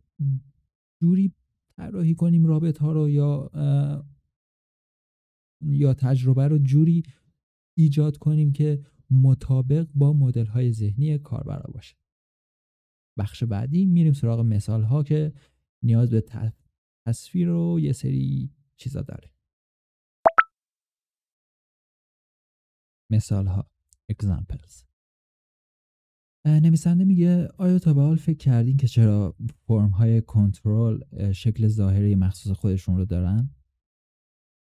جوری 1.01 1.33
طراحی 1.77 2.15
کنیم 2.15 2.47
رابط 2.47 2.79
ها 2.79 2.93
رو 2.93 3.11
یا 3.11 3.51
یا 5.63 5.95
تجربه 5.95 6.49
رو 6.49 6.59
جوری 6.59 7.03
ایجاد 7.79 8.17
کنیم 8.17 8.53
که 8.53 8.85
مطابق 9.11 9.89
با 9.95 10.13
مدل 10.13 10.47
های 10.47 10.73
ذهنی 10.73 11.19
کاربر 11.19 11.63
باشه. 11.75 11.97
بخش 13.19 13.45
بعدی 13.45 13.87
میریم 13.87 14.13
سراغ 14.13 14.41
مثال 14.41 14.83
ها 14.83 15.03
که 15.03 15.33
نیاز 15.83 16.11
به 16.11 16.25
تصویر 17.07 17.51
و 17.51 17.81
یه 17.81 17.93
سری 17.93 18.51
چیزا 18.77 19.03
داره. 19.03 19.36
مثال 23.11 23.47
ها 23.47 23.71
examples 24.13 24.87
نویسنده 26.47 27.05
میگه 27.05 27.49
آیا 27.59 27.79
تا 27.79 27.95
به 27.95 28.03
حال 28.03 28.17
فکر 28.17 28.37
کردین 28.37 28.77
که 28.77 28.89
چرا 28.89 29.37
فرم 29.67 29.91
های 29.91 30.23
کنترل 30.23 31.33
شکل 31.33 31.69
ظاهری 31.69 32.15
مخصوص 32.15 32.53
خودشون 32.53 32.97
رو 32.97 33.05
دارن؟ 33.05 33.51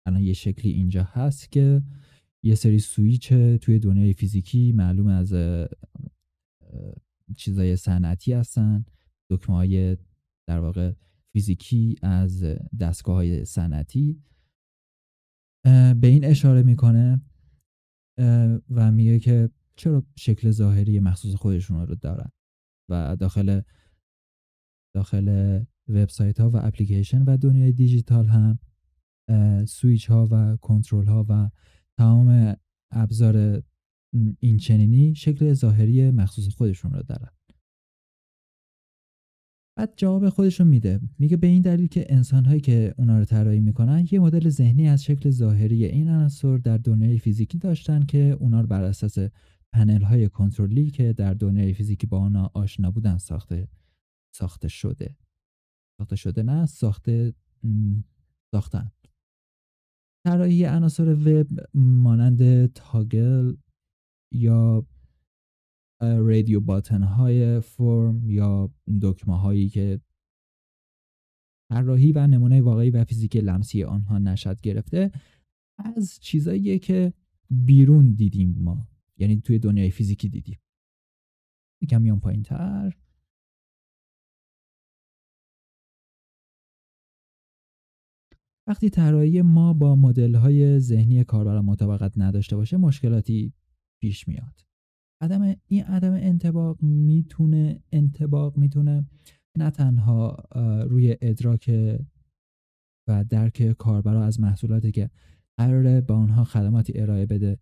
الان 0.06 0.22
یه 0.22 0.32
شکلی 0.32 0.72
اینجا 0.72 1.02
هست 1.02 1.52
که 1.52 1.82
یه 2.42 2.54
سری 2.54 2.78
سویچ 2.78 3.32
توی 3.32 3.78
دنیای 3.78 4.12
فیزیکی 4.12 4.72
معلوم 4.72 5.06
از 5.06 5.34
چیزای 7.36 7.76
صنعتی 7.76 8.32
هستن 8.32 8.84
دکمه 9.30 9.56
های 9.56 9.96
در 10.46 10.58
واقع 10.58 10.92
فیزیکی 11.32 11.96
از 12.02 12.44
دستگاه 12.80 13.14
های 13.14 13.44
صنعتی 13.44 14.22
به 16.00 16.06
این 16.06 16.24
اشاره 16.24 16.62
می‌کنه 16.62 17.20
و 18.70 18.92
میگه 18.92 19.18
که 19.18 19.50
چرا 19.76 20.06
شکل 20.16 20.50
ظاهری 20.50 21.00
مخصوص 21.00 21.34
خودشون 21.34 21.86
رو 21.86 21.94
دارن؟ 21.94 22.30
و 22.90 23.16
داخل 23.16 23.60
داخل 24.94 25.60
وبسایت 25.88 26.40
ها 26.40 26.50
و 26.50 26.56
اپلیکیشن 26.56 27.22
و 27.22 27.36
دنیای 27.36 27.72
دیجیتال 27.72 28.26
هم 28.26 28.58
سویچ 29.64 30.10
ها 30.10 30.28
و 30.30 30.56
کنترل 30.56 31.06
ها 31.06 31.26
و 31.28 31.50
تمام 31.98 32.56
ابزار 32.90 33.62
این 34.38 34.56
چنینی 34.56 35.14
شکل 35.14 35.52
ظاهری 35.52 36.10
مخصوص 36.10 36.48
خودشون 36.48 36.92
رو 36.92 37.02
دارن. 37.02 37.37
بعد 39.78 39.92
جواب 39.96 40.28
خودشون 40.28 40.66
میده. 40.66 41.00
میگه 41.18 41.36
به 41.36 41.46
این 41.46 41.62
دلیل 41.62 41.86
که 41.86 42.06
انسان 42.08 42.44
هایی 42.44 42.60
که 42.60 42.94
اونا 42.98 43.18
رو 43.18 43.24
طراحی 43.24 43.60
می‌کنن 43.60 44.06
یه 44.10 44.20
مدل 44.20 44.48
ذهنی 44.48 44.88
از 44.88 45.04
شکل 45.04 45.30
ظاهری 45.30 45.84
این 45.84 46.08
عناصر 46.08 46.56
در 46.56 46.78
دنیای 46.78 47.18
فیزیکی 47.18 47.58
داشتن 47.58 48.04
که 48.04 48.36
اونا 48.40 48.60
رو 48.60 48.66
بر 48.66 48.82
اساس 48.82 49.18
پنل 49.72 50.02
های 50.02 50.28
کنترلی 50.28 50.90
که 50.90 51.12
در 51.12 51.34
دنیای 51.34 51.74
فیزیکی 51.74 52.06
با 52.06 52.18
آنها 52.18 52.50
آشنا 52.54 52.90
بودن 52.90 53.18
ساخته 53.18 53.68
ساخته 54.34 54.68
شده. 54.68 55.16
ساخته 55.98 56.16
شده 56.16 56.42
نه 56.42 56.66
ساخته 56.66 57.34
ساختن. 58.50 58.90
طراحی 60.26 60.64
عناصر 60.64 61.14
وب 61.14 61.48
مانند 61.74 62.66
تاگل 62.66 63.56
یا 64.32 64.86
رادیو 66.00 66.60
باتن 66.60 67.02
های 67.02 67.60
فرم 67.60 68.30
یا 68.30 68.74
دکمه 69.02 69.38
هایی 69.38 69.68
که 69.68 70.00
طراحی 71.70 72.12
و 72.12 72.26
نمونه 72.26 72.60
واقعی 72.62 72.90
و 72.90 73.04
فیزیک 73.04 73.36
لمسی 73.36 73.84
آنها 73.84 74.18
نشد 74.18 74.60
گرفته 74.60 75.12
از 75.78 76.18
چیزاییه 76.20 76.78
که 76.78 77.12
بیرون 77.50 78.12
دیدیم 78.12 78.54
ما. 78.58 78.88
یعنی 79.16 79.40
توی 79.40 79.58
دنیای 79.58 79.90
فیزیکی 79.90 80.28
دیدیم. 80.28 80.58
یکم 81.82 82.02
میان 82.02 82.20
پایین 82.20 82.42
تر 82.42 82.96
وقتی 88.66 88.90
طراحی 88.90 89.42
ما 89.42 89.72
با 89.72 89.96
مدل 89.96 90.34
های 90.34 90.78
ذهنی 90.78 91.24
کاربر 91.24 91.60
مطابقت 91.60 92.12
نداشته 92.16 92.56
باشه 92.56 92.76
مشکلاتی 92.76 93.52
پیش 94.00 94.28
میاد. 94.28 94.67
عدم 95.20 95.54
این 95.66 95.84
عدم 95.84 96.12
انتباق 96.12 96.82
می‌تونه 96.82 97.82
انتباق 97.92 98.56
می‌تونه 98.56 99.06
نه 99.58 99.70
تنها 99.70 100.36
روی 100.88 101.16
ادراک 101.20 101.70
و 103.08 103.24
درک 103.24 103.72
کاربرا 103.72 104.24
از 104.24 104.40
محصولاتی 104.40 104.92
که 104.92 105.10
قراره 105.56 106.00
به 106.00 106.14
آنها 106.14 106.44
خدماتی 106.44 107.00
ارائه 107.00 107.26
بده 107.26 107.58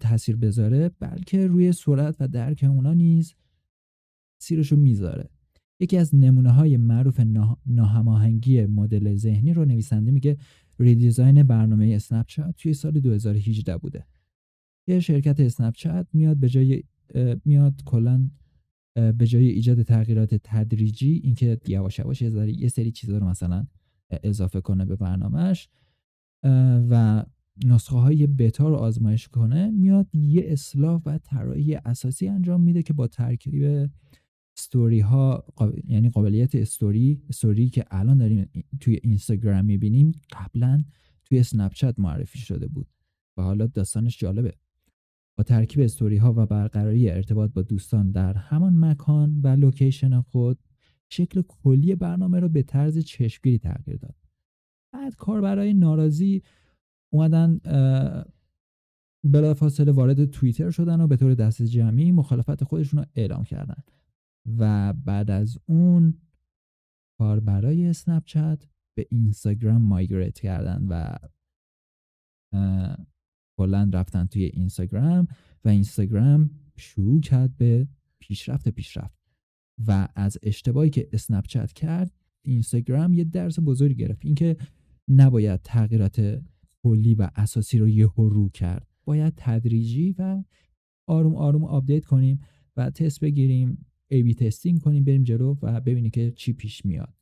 تاثیر 0.00 0.36
بذاره 0.36 0.88
بلکه 0.88 1.46
روی 1.46 1.72
سرعت 1.72 2.16
و 2.20 2.28
درک 2.28 2.64
اونا 2.68 2.94
نیز 2.94 3.34
سیرشو 4.42 4.76
می‌ذاره. 4.76 5.30
یکی 5.80 5.96
از 5.96 6.14
نمونه 6.14 6.50
های 6.50 6.76
معروف 6.76 7.20
ناهماهنگی 7.66 8.66
مدل 8.66 9.14
ذهنی 9.14 9.52
رو 9.52 9.64
نویسنده 9.64 10.10
میگه 10.10 10.36
ریدیزاین 10.78 11.42
برنامه 11.42 11.92
اسنپ 11.94 12.26
توی 12.56 12.74
سال 12.74 13.00
2018 13.00 13.76
بوده. 13.76 14.06
یه 14.90 15.00
شرکت 15.00 15.40
اسنپ 15.40 15.74
چت 15.74 16.06
میاد 16.12 16.36
به 16.36 16.48
جای 16.48 16.82
میاد 17.44 17.82
کلا 17.84 18.30
به 18.94 19.26
جای 19.26 19.46
ایجاد 19.46 19.82
تغییرات 19.82 20.34
تدریجی 20.34 21.20
اینکه 21.24 21.58
یواش 21.66 21.98
یواش 21.98 22.22
یه 22.22 22.68
سری 22.68 22.90
چیزا 22.90 23.18
رو 23.18 23.26
مثلا 23.26 23.66
اضافه 24.10 24.60
کنه 24.60 24.84
به 24.84 24.96
برنامهش 24.96 25.68
و 26.90 27.24
نسخه 27.64 27.96
های 27.96 28.26
بتا 28.26 28.68
رو 28.68 28.76
آزمایش 28.76 29.28
کنه 29.28 29.70
میاد 29.70 30.14
یه 30.14 30.42
اصلاح 30.46 31.02
و 31.06 31.18
طراحی 31.18 31.74
اساسی 31.74 32.28
انجام 32.28 32.60
میده 32.60 32.82
که 32.82 32.92
با 32.92 33.06
ترکیب 33.06 33.88
استوری 34.58 35.00
ها 35.00 35.44
یعنی 35.84 36.08
قابلیت 36.08 36.54
story 36.54 37.22
story 37.28 37.68
که 37.68 37.84
الان 37.90 38.18
داریم 38.18 38.50
توی 38.80 39.00
اینستاگرام 39.02 39.64
می‌بینیم 39.64 40.12
قبلا 40.32 40.84
توی 41.24 41.38
اسنپ 41.38 41.72
معرفی 41.98 42.38
شده 42.38 42.68
بود. 42.68 42.86
و 43.36 43.42
حالا 43.42 43.66
داستانش 43.66 44.18
جالبه. 44.18 44.54
با 45.40 45.44
ترکیب 45.44 45.80
استوری 45.80 46.16
ها 46.16 46.32
و 46.32 46.46
برقراری 46.46 47.10
ارتباط 47.10 47.52
با 47.52 47.62
دوستان 47.62 48.10
در 48.10 48.34
همان 48.34 48.78
مکان 48.84 49.40
و 49.40 49.48
location 49.48 50.20
خود 50.20 50.58
شکل 51.08 51.42
کلی 51.42 51.94
برنامه 51.94 52.40
رو 52.40 52.48
به 52.48 52.62
طرز 52.62 52.98
چشمگیری 52.98 53.58
تغییر 53.58 53.96
داد. 53.96 54.14
بعد 54.92 55.16
کاربرای 55.16 55.74
ناراضی 55.74 56.42
اومدن 57.12 57.60
بلافاصله 59.24 59.92
وارد 59.92 60.24
توییتر 60.24 60.70
شدن 60.70 61.00
و 61.00 61.06
به 61.06 61.16
طور 61.16 61.34
دست 61.34 61.62
جمعی 61.62 62.12
مخالفت 62.12 62.64
خودشون 62.64 63.00
رو 63.00 63.06
اعلام 63.14 63.44
کردن. 63.44 63.82
و 64.58 64.92
بعد 64.92 65.30
از 65.30 65.58
اون 65.66 66.18
کاربرای 67.18 67.86
اسنپ 67.86 68.24
چت 68.24 68.68
به 68.96 69.06
اینستاگرام 69.10 69.82
مایگریت 69.82 70.38
کردن 70.38 70.86
و 70.88 71.16
کلا 73.60 73.90
رفتن 73.92 74.26
توی 74.26 74.44
اینستاگرام 74.44 75.26
و 75.64 75.68
اینستاگرام 75.68 76.50
شروع 76.76 77.20
کرد 77.20 77.56
به 77.56 77.88
پیشرفت 78.18 78.68
پیشرفت. 78.68 79.20
و 79.86 80.08
از 80.14 80.38
اشتباهی 80.42 80.90
که 80.90 81.08
اسنپ 81.12 81.46
چت 81.46 81.72
کرد 81.72 82.12
اینستاگرام 82.42 83.14
یه 83.14 83.24
درس 83.24 83.58
بزرگی 83.60 83.94
گرفت. 83.94 84.24
اینکه 84.24 84.56
نباید 85.08 85.60
تغییرات 85.64 86.42
کلی 86.82 87.14
و 87.14 87.30
اساسی 87.36 87.78
رو 87.78 87.88
یهو 87.88 88.48
کرد. 88.48 88.88
باید 89.04 89.32
تدریجی 89.36 90.14
و 90.18 90.44
آروم 91.06 91.36
آروم 91.36 91.64
update 91.64 92.04
کنیم 92.04 92.40
و 92.76 92.90
تست 92.90 93.20
بگیریم 93.20 93.86
A/B 94.08 94.34
testing 94.34 94.80
کنیم 94.80 95.04
بریم 95.04 95.22
جلو 95.22 95.56
و 95.62 95.80
ببینیم 95.80 96.10
که 96.10 96.30
چی 96.30 96.52
پیش 96.52 96.84
میاد. 96.84 97.14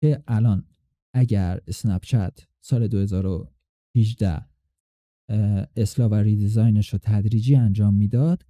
که 0.00 0.22
الان 0.26 0.66
اگر 1.14 1.60
اسنپ 1.66 2.02
چت 2.04 2.48
سال 2.60 2.88
2018 2.88 4.51
اصلاح 5.76 6.10
و 6.10 6.14
redesign 6.14 6.76
ش 6.76 6.92
رو 6.92 6.98
تدریجی 7.02 7.56
انجام 7.56 7.94
می‌داد. 7.94 8.46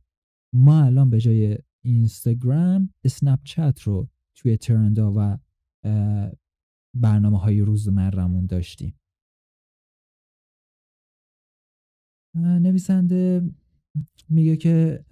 ما 0.55 0.85
الان 0.85 1.11
به 1.11 1.21
جای 1.21 1.59
اینستاگرام 1.85 2.95
اسنپ 3.05 3.43
چت 3.45 3.81
رو 3.85 4.09
توی 4.35 4.57
ترندا 4.57 5.13
و 5.17 5.39
برنامه 6.97 7.39
های 7.39 7.61
روزمرمون 7.61 8.47
داشتیم. 8.47 9.01
نویسنده 12.37 13.51
میگه 14.29 14.57
که 14.57 15.05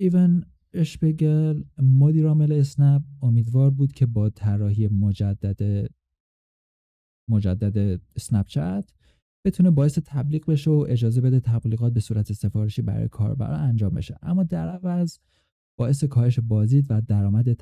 ایون 0.00 0.44
اشپگل 0.72 1.64
مدیر 1.78 2.26
عامل 2.26 2.52
اسنپ 2.52 3.02
امیدوار 3.22 3.70
بود 3.70 3.92
که 3.92 4.06
با 4.06 4.30
طراحی 4.30 4.88
مجدد 4.88 5.90
مجدد 7.30 8.00
اسنپ 8.16 8.46
چت 8.46 8.90
بتونه 9.44 9.70
باعث 9.70 9.98
تبلیغ 10.04 10.46
بشه 10.46 10.70
و 10.70 10.86
اجازه 10.88 11.20
بده 11.20 11.40
تبلیغات 11.40 11.92
به 11.92 12.00
صورت 12.00 12.32
سفارشی 12.32 12.82
برای 12.82 13.08
کاربرا 13.08 13.56
انجام 13.56 13.94
بشه. 13.94 14.18
اما 14.22 14.42
در 14.42 14.68
عوض 14.68 15.18
باعث 15.76 16.04
کاهش 16.04 16.38
بازدید 16.38 16.86
و 16.90 17.00
درآمد 17.00 17.56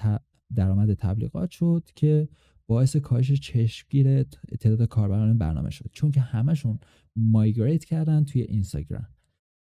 درآمد 0.54 0.94
تبلیغات 0.94 1.50
شد 1.50 1.88
که 1.94 2.28
باعث 2.66 2.96
کاهش 2.96 3.32
چشمگیر 3.32 4.22
تعداد 4.22 4.88
کاربران 4.88 5.38
برنامه 5.38 5.70
شد. 5.70 5.90
چون 5.92 6.10
که 6.10 6.20
همشون 6.20 6.78
مایگریت 7.16 7.84
کردن 7.84 8.24
توی 8.24 8.42
اینستاگرام. 8.42 9.06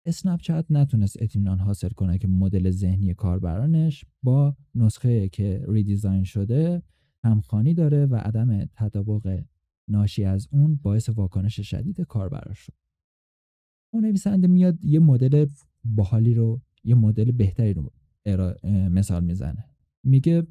اسنپ 0.05 0.41
چت 0.41 0.65
نتونست 0.69 1.21
اطمینان 1.21 1.59
حاصل 1.59 1.89
کنه 1.89 2.17
که 2.17 2.27
مدل 2.27 2.69
ذهنی 2.69 3.13
کاربرانش 3.13 4.05
با 4.23 4.55
نسخه 4.75 5.29
که 5.29 5.65
ریدیزاین 5.67 6.23
شده 6.23 6.81
همخوانی 7.23 7.73
داره 7.73 8.05
و 8.05 8.15
عدم 8.15 8.65
تطابق 8.65 9.43
ناشی 9.87 10.23
از 10.23 10.47
اون 10.51 10.75
باعث 10.75 11.09
واکنش 11.09 11.59
شدید 11.59 12.01
کاربرا 12.01 12.53
شد. 12.53 12.73
اون 13.93 14.05
نویسنده 14.05 14.47
میاد 14.47 14.85
یه 14.85 14.99
مدل 14.99 15.45
باحالی 15.83 16.33
رو 16.33 16.61
یه 16.83 16.95
مدل 16.95 17.31
بهتری 17.31 17.73
رو 17.73 17.91
مثال 18.89 19.23
می‌زنه. 19.23 19.65
میگه 20.03 20.47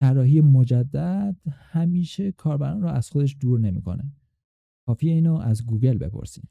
طراحی 0.00 0.40
مجدد 0.40 1.36
همیشه 1.50 2.32
کاربران 2.32 2.82
رو 2.82 2.88
از 2.88 3.10
خودش 3.10 3.36
دور 3.40 3.60
نمی‌کنه. 3.60 4.12
کافیه 4.86 5.12
اینو 5.12 5.34
از 5.34 5.66
گوگل 5.66 5.98
بپرسیم. 5.98 6.48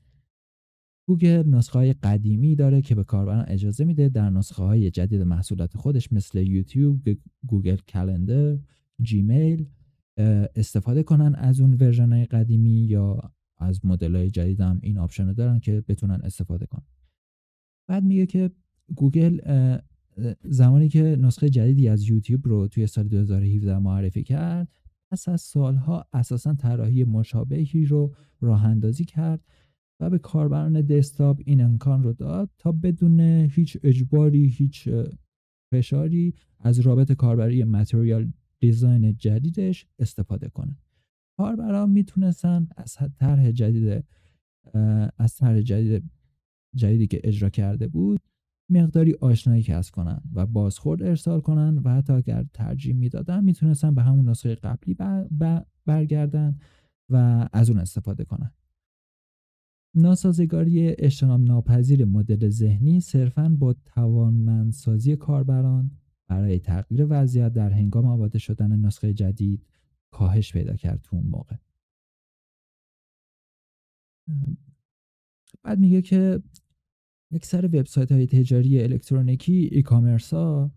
گوگل 1.08 1.44
نسخه 1.50 1.80
های 1.80 1.94
قدیمی 1.94 2.56
داره 2.56 2.82
که 2.82 2.96
به 2.96 3.04
کاربران 3.04 3.46
اجازه 3.48 3.86
میده 3.86 4.10
در 4.10 4.30
نسخه 4.30 4.64
های 4.64 4.92
جدید 4.92 5.22
محصولات 5.22 5.78
خودش 5.78 6.14
مثل 6.14 6.40
یوتیوب، 6.40 7.10
Google 7.48 7.76
Calendar، 7.76 8.60
Gmail 9.02 9.66
استفاده 10.56 11.04
کنن 11.04 11.36
از 11.36 11.60
اون 11.60 11.74
version 11.74 12.14
های 12.14 12.26
قدیمی 12.26 12.86
یا 12.86 13.32
از 13.58 13.86
مدل 13.86 14.16
های 14.16 14.30
جدید 14.30 14.62
هم 14.62 14.80
این 14.84 14.98
option 14.98 15.28
رو 15.28 15.34
دارن 15.34 15.60
که 15.60 15.84
بتونن 15.88 16.22
استفاده 16.24 16.66
کنن. 16.66 16.88
بعد 17.88 18.04
میگه 18.04 18.26
که 18.26 18.52
گوگل 18.96 19.40
زمانی 20.44 20.90
که 20.90 21.02
نسخه 21.02 21.50
جدیدی 21.50 21.88
از 21.88 22.10
یوتیوب 22.10 22.48
رو 22.48 22.68
توی 22.68 22.88
سال 22.88 23.08
2017 23.08 23.80
معرفی 23.80 24.24
کرد 24.24 24.68
پس 25.12 25.30
از 25.30 25.42
سالها 25.42 26.06
اساسا 26.14 26.54
طراحی 26.54 27.04
مشابهی 27.04 27.86
رو 27.86 28.16
راه 28.42 28.66
اندازی 28.66 29.06
کرد 29.06 29.44
و 30.00 30.10
به 30.10 30.20
کاربران 30.20 30.82
desktop 30.82 31.42
این 31.46 31.62
امکان 31.62 32.04
رو 32.04 32.14
داد 32.14 32.50
تا 32.58 32.72
بدون 32.72 33.20
هیچ 33.20 33.78
اجباری 33.84 34.48
هیچ 34.48 34.90
فشاری 35.72 36.34
از 36.60 36.80
رابط 36.80 37.12
کاربری 37.12 37.64
material 37.64 38.32
دیزاین 38.66 39.18
جدیدش 39.18 39.86
استفاده 40.00 40.50
کنه. 40.50 40.78
کاربران 41.38 41.90
می‌تونستن 41.90 42.68
از 42.78 42.98
طرح 43.16 43.52
جدید 43.52 44.04
از 45.18 45.36
طرح 45.36 45.62
جدید 45.62 46.12
جدیدی 46.76 47.08
که 47.08 47.22
اجرا 47.24 47.50
کرده 47.50 47.88
بود 47.88 48.20
مقداری 48.72 49.14
آشنایی 49.14 49.64
کسب 49.64 49.94
کنن 49.94 50.22
و 50.34 50.46
بازخورد 50.46 51.04
ارسال 51.04 51.42
کنن 51.42 51.78
و 51.78 51.90
حتی 51.90 52.14
اگر 52.14 52.46
ترجیح 52.54 52.96
می‌دادن 52.96 53.44
می‌تونستن 53.44 53.96
به 53.96 54.02
همون 54.02 54.30
نسخه 54.30 54.56
قبلی 54.56 54.98
برگردن 55.86 56.58
و 57.12 57.50
از 57.54 57.70
اون 57.70 57.80
استفاده 57.80 58.26
کنن. 58.26 58.52
ناسازگاری 59.96 60.88
اجتناب 60.88 61.42
ناپذیر 61.42 62.06
مدل 62.06 62.50
ذهنی 62.50 63.00
صرفا 63.00 63.56
با 63.60 63.74
توانمندسازی 63.74 65.16
کاربران 65.16 65.92
برای 66.28 66.60
تغییر 66.60 67.06
وضعیت 67.10 67.54
در 67.54 67.70
هنگام 67.70 68.06
آماده 68.06 68.40
شدن 68.40 68.80
نسخه 68.80 69.14
جدید 69.14 69.66
کاهش 70.12 70.54
پیدا 70.54 70.76
کرد 70.76 71.02
تو 71.02 71.16
اون 71.16 71.28
موقع. 71.28 71.56
بعد 75.64 75.80
میگه 75.80 76.02
که 76.02 76.44
اکثر 77.32 77.66
وبسایت 77.66 78.12
های 78.12 78.28
تجاری 78.28 78.84
الکترونیکی 78.84 79.70
ای 79.72 79.82
کامرس 79.82 80.34
ها 80.34 80.72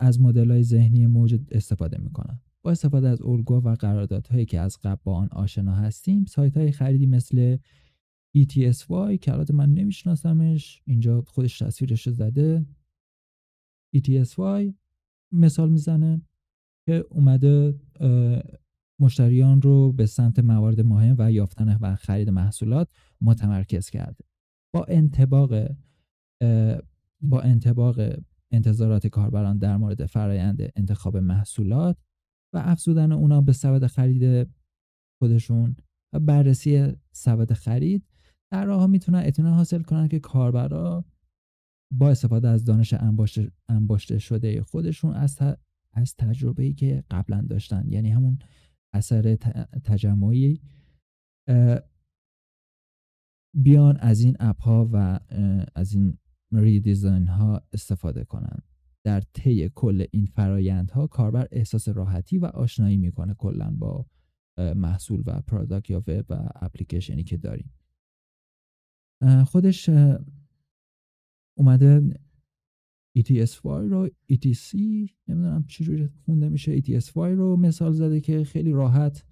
از 0.00 0.20
مدل 0.20 0.50
های 0.50 0.62
ذهنی 0.62 1.06
موجود 1.06 1.48
استفاده 1.52 1.98
می‌کنن. 1.98 2.40
با 2.62 2.70
استفاده 2.70 3.08
از 3.08 3.22
الگو 3.22 3.54
و 3.54 3.74
قراردادهایی 3.74 4.44
که 4.44 4.60
از 4.60 4.78
قبل 4.78 5.00
با 5.04 5.14
آن 5.14 5.28
آشنا 5.28 5.74
هستیم 5.74 6.24
سایت 6.24 6.56
های 6.56 6.72
خریدی 6.72 7.06
مثل 7.06 7.56
ETSY 8.38 9.18
که 9.20 9.32
البته 9.32 9.54
من 9.54 9.74
نمیشناسمش 9.74 10.82
اینجا 10.84 11.22
خودش 11.22 11.58
تصویرش 11.58 12.08
زده. 12.08 12.66
ETSY 13.96 14.74
مثال 15.32 15.70
می‌زنه 15.70 16.22
که 16.86 17.04
اومده 17.10 17.80
مشتریان 19.00 19.62
رو 19.62 19.92
به 19.92 20.06
سمت 20.06 20.38
موارد 20.38 20.80
مهم 20.80 21.16
و 21.18 21.32
یافتن 21.32 21.76
و 21.80 21.96
خرید 21.96 22.30
محصولات 22.30 22.88
متمرکز 23.20 23.90
کرده. 23.90 24.24
با 24.74 24.84
انتباق 24.88 25.68
با 27.20 27.40
انتباق 27.40 28.00
انتظارات 28.50 29.06
کاربران 29.06 29.58
در 29.58 29.76
مورد 29.76 30.06
فرایند 30.06 30.72
انتخاب 30.76 31.16
محصولات 31.16 31.96
و 32.52 32.62
افزودن 32.64 33.12
اونا 33.12 33.40
به 33.40 33.52
سبد 33.52 33.86
خرید 33.86 34.48
خودشون 35.18 35.76
و 36.12 36.20
بررسی 36.20 36.92
سبد 37.12 37.52
خرید 37.52 38.06
در 38.50 38.64
راه 38.64 38.86
می‌تونن 38.86 39.22
اطمینان 39.24 39.54
حاصل 39.54 39.82
کنن 39.82 40.08
که 40.08 40.18
کاربرا 40.18 41.04
با 41.92 42.10
استفاده 42.10 42.48
از 42.48 42.64
دانش 42.64 42.94
انباشته 43.68 44.18
شده 44.18 44.62
خودشون 44.62 45.14
از, 45.14 45.38
از 45.92 46.16
تجربه‌ای 46.16 46.74
که 46.74 47.04
قبلا 47.10 47.40
داشتن. 47.40 47.88
یعنی 47.88 48.10
همون 48.10 48.38
اثر 48.94 49.36
تجمعی 49.84 50.60
بیان 53.56 53.96
از 53.96 54.20
این 54.20 54.36
app 54.40 54.62
ها 54.62 54.90
و 54.92 55.20
از 55.74 55.94
این 55.94 56.18
redesign 56.52 57.26
ها 57.26 57.62
استفاده 57.72 58.24
کنن. 58.24 58.58
در 59.06 59.20
طی 59.20 59.68
کل 59.68 60.06
این 60.10 60.26
فرایندها 60.26 61.06
کاربر 61.06 61.48
احساس 61.52 61.88
راحتی 61.88 62.38
و 62.38 62.46
آشنایی 62.46 62.96
می‌کنه 62.96 63.34
کلا 63.34 63.70
با 63.70 64.06
محصول 64.58 65.22
و 65.26 65.40
product 65.40 65.90
یا 65.90 66.04
وب 66.06 66.26
و 66.28 66.48
اپلیکیشنی 66.54 67.24
که 67.24 67.36
داریم. 67.36 67.72
خودش 69.46 69.90
اومده 71.54 72.20
ETS5 73.18 73.64
رو 73.64 74.08
ETC 74.32 74.74
نمی‌دونم 75.28 75.64
چجوری 75.68 76.06
خونده 76.24 76.48
میشه 76.48 76.80
ETS5 76.80 77.16
رو 77.16 77.56
مثال 77.56 77.92
زده 77.92 78.20
که 78.20 78.44
خیلی 78.44 78.70
راحت 78.70 79.24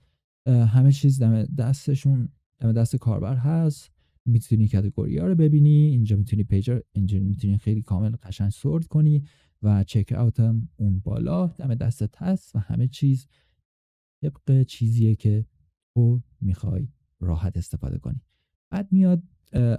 همه 0.47 0.93
چیز 0.93 1.23
دم 1.23 1.45
دستشون 1.45 2.29
دم 2.59 2.73
دست 2.73 2.97
کاربر 2.97 3.37
هست. 3.37 3.91
می‌تونی 4.27 4.69
کاتگوری 4.69 5.19
ها 5.19 5.27
رو 5.27 5.35
ببینی 5.35 5.87
اینجا 5.87 6.17
می‌تونی 6.17 6.45
پیجر 6.45 6.81
اینجا 6.93 7.21
می‌تونی 7.21 7.59
خیلی 7.59 7.83
کامل 7.83 8.17
قشنگ 8.23 8.51
سورت 8.51 8.87
کنی 8.87 9.25
و 9.63 9.85
چک 9.85 10.15
اوت 10.19 10.41
هم 10.41 10.69
اون 10.77 10.99
بالا 10.99 11.47
دم 11.47 11.75
دستت 11.75 12.23
هست 12.23 12.57
و 12.57 12.59
همه 12.59 12.89
چیز 12.89 13.27
طبق 14.23 14.63
چیزیه 14.63 15.15
که 15.15 15.47
تو 15.95 16.23
می‌خوای 16.41 16.89
راحت 17.21 17.57
استفاده 17.57 17.99
کنی. 17.99 18.21
بعد 18.71 18.93
میاد 18.93 19.23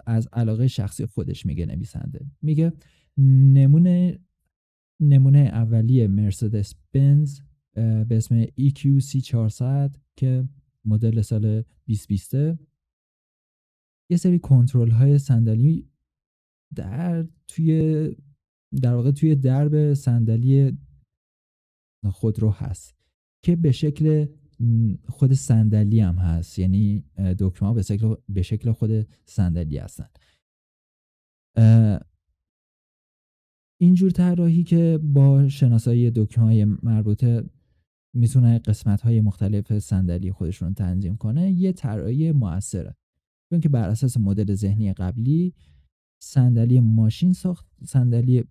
از 0.05 0.27
علاقه 0.33 0.67
شخصی 0.67 1.05
خودش 1.05 1.45
میگه 1.45 1.65
نویسنده. 1.65 2.25
میگه 2.41 2.73
نمونه 3.53 4.19
نمونه 4.99 5.39
اولیه 5.39 6.07
مرسدس 6.07 6.75
بنز 6.91 7.39
به 7.75 8.07
اسم 8.11 8.45
EQC 8.45 9.21
400 9.23 9.95
که 10.15 10.49
مدل 10.85 11.21
سال 11.21 11.63
2020 11.87 12.33
یه 14.09 14.17
سری 14.17 14.39
کنترل 14.39 14.89
های 14.91 15.17
صندلی 15.19 15.89
در 16.75 17.27
توی 17.47 18.09
در 18.81 18.95
واقع 18.95 19.11
توی 19.11 19.35
درب 19.35 19.93
صندلی 19.93 20.77
خودرو 22.11 22.51
هست 22.51 22.95
که 23.43 23.55
به 23.55 23.71
شکل 23.71 24.25
خود 25.09 25.33
صندلی 25.33 25.99
هم 25.99 26.15
هست. 26.15 26.59
یعنی 26.59 27.03
دکمه 27.39 27.73
به 27.73 27.81
شکل 27.81 28.15
به 28.29 28.41
شکل 28.41 28.71
خود 28.71 29.07
صندلی 29.25 29.77
هستن. 29.77 30.07
اینجور 33.81 34.11
طراحی 34.11 34.63
که 34.63 34.99
با 35.03 35.47
شناسایی 35.49 36.11
دکمه 36.11 36.45
های 36.45 36.65
مربوطه 36.65 37.49
می‌تونه 38.15 38.59
قسمت 38.59 39.01
های 39.01 39.21
مختلف 39.21 39.79
صندلی 39.79 40.31
خودشون 40.31 40.73
تنظیم 40.73 41.17
کنه 41.17 41.51
یه 41.51 41.71
طراحی 41.71 42.31
موثره. 42.31 42.95
چون 43.49 43.59
که 43.59 43.69
بر 43.69 43.89
اساس 43.89 44.17
مدل 44.17 44.53
ذهنی 44.53 44.93
قبلی 44.93 45.53
صندلی 46.23 46.79
ماشین 46.79 47.33
ساخت 47.33 47.67
صندلی 47.83 48.43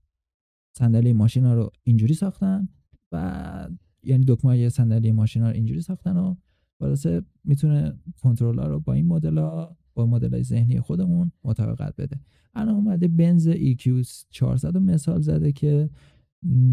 صندلی 0.79 1.12
ماشین 1.12 1.45
ها 1.45 1.55
رو 1.55 1.71
اینجوری 1.83 2.15
ساختن 2.15 2.69
و 3.12 3.69
یعنی 4.05 4.25
دکمه 4.29 4.69
صندلی 4.69 5.12
ماشین 5.12 5.43
ها 5.43 5.49
رو 5.49 5.55
اینجوری 5.55 5.81
ساختن 5.81 6.17
و 6.17 6.35
خلاصه 6.79 7.23
می‌تونه 7.45 7.99
کنترلر 8.23 8.69
رو 8.69 8.81
با 8.81 8.93
این 8.93 9.07
مدل 9.07 9.65
با 9.95 10.07
مدل 10.07 10.43
ذهنی 10.43 10.81
خودمون 10.81 11.33
مطابقت 11.45 11.97
بده. 11.97 12.21
الان 12.55 12.75
اومده 12.75 13.09
بنز 13.09 13.51
EQ 13.51 14.07
400 14.31 14.77
مثال 14.77 15.21
زده 15.21 15.53
که 15.53 15.91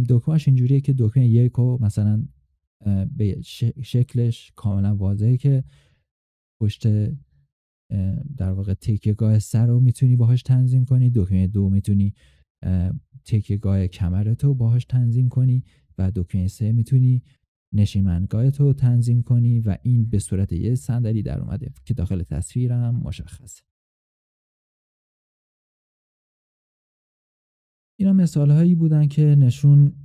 دکمهش 0.10 0.48
اینجوریه 0.48 0.82
که 0.82 0.96
دکمه 0.98 1.28
یک 1.28 1.52
رو 1.52 1.78
مثلا 1.82 2.26
به 3.18 3.42
شکلش 3.84 4.52
کاملا 4.56 4.96
واضحه 4.96 5.38
که 5.38 5.64
پشت 6.62 6.88
در 8.38 8.52
واقع 8.52 8.74
تکیهگاه 8.74 9.40
سر 9.40 9.68
رو 9.68 9.80
می‌تونی 9.80 10.16
باهاش 10.16 10.44
تنظیم 10.44 10.86
کنی 10.86 11.10
دکمه 11.10 11.48
دو 11.48 11.70
می‌تونی 11.70 12.14
تکیه‌گاه 13.26 13.88
کمرت 13.88 14.44
رو 14.44 14.54
باهاش 14.54 14.86
تنظیم 14.86 15.30
کنی. 15.30 15.64
و 16.00 16.12
دکمه 16.16 16.48
سه 16.48 16.72
می‌تونی 16.72 17.24
نشیمنگاه 17.74 18.52
تو 18.52 18.74
تنظیم 18.74 19.24
کنی 19.24 19.60
و 19.60 19.78
این 19.84 20.10
به 20.10 20.20
صورت 20.20 20.54
یه 20.54 20.76
صندلی 20.76 21.22
در 21.22 21.40
اومده 21.40 21.74
که 21.86 21.94
داخل 21.94 22.24
تصویرم 22.24 22.96
مشخصه. 22.96 23.64
اینا 28.00 28.14
مثال 28.14 28.52
هایی 28.52 28.76
بودن 28.76 29.08
که 29.08 29.24
نشون 29.24 29.96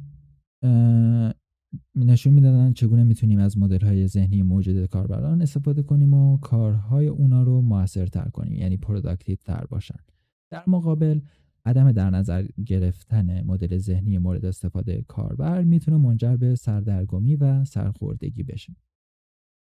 نشون 1.95 2.33
می‌دادن 2.33 2.73
چگونه 2.73 3.05
می‌تونیم 3.05 3.39
از 3.39 3.59
مدل 3.59 3.87
های 3.87 4.07
ذهنی 4.07 4.43
موجود 4.43 4.87
کاربران 4.87 5.43
استفاده 5.43 5.83
کنیم 5.83 6.15
و 6.15 6.39
کارهای 6.39 7.07
اونا 7.07 7.43
رو 7.43 7.61
موثرتر 7.61 8.29
کنیم 8.29 8.53
یعنی 8.53 8.77
productive 8.77 9.37
تر 9.37 9.67
باشن. 9.67 9.99
در 10.51 10.65
مقابل 10.67 11.21
عدم 11.67 11.93
در 11.93 12.11
نظر 12.11 12.47
گرفتن 12.67 13.43
مدل 13.43 13.79
ذهنی 13.79 14.19
مورد 14.19 14.45
استفاده 14.45 15.03
کاربر 15.09 15.63
می‌تونه 15.63 15.97
منجر 15.97 16.37
به 16.37 16.55
سردرگمی 16.55 17.37
و 17.37 17.65
سرخوردگی 17.65 18.43
بشه. 18.43 18.77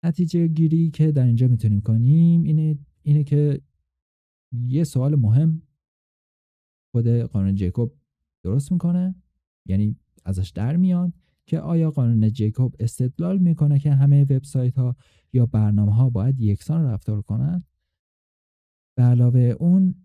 نتیجه 0.05 0.47
گیری 0.47 0.91
که 0.91 1.13
در 1.13 1.27
اینجا 1.27 1.49
می‌تونیم 1.49 1.81
کنیم 1.81 2.43
اینه, 2.43 2.79
اینه 3.03 3.25
که 3.25 3.61
یه 4.53 4.85
سوال 4.85 5.15
مهم 5.15 5.63
خود 6.95 7.09
قانون 7.09 7.55
جیکوب 7.55 7.93
درست 8.45 8.73
می‌کنه 8.73 9.15
یعنی 9.67 9.97
ازش 10.25 10.51
در 10.51 10.77
میاد 10.77 11.13
که 11.47 11.61
آیا 11.61 11.91
قانون 11.91 12.33
جیکوب 12.33 12.77
استدلال 12.81 13.39
می‌کنه 13.39 13.79
که 13.79 13.93
همه 13.93 14.23
وبسایت 14.23 14.79
ها 14.79 14.97
یا 15.33 15.47
برنامه 15.47 15.95
ها 15.95 16.11
باید 16.11 16.41
یکسان 16.41 16.85
رفتار 16.85 17.23
کنند؟ 17.23 17.67
به 18.97 19.03
علاوه 19.03 19.41
اون 19.41 20.04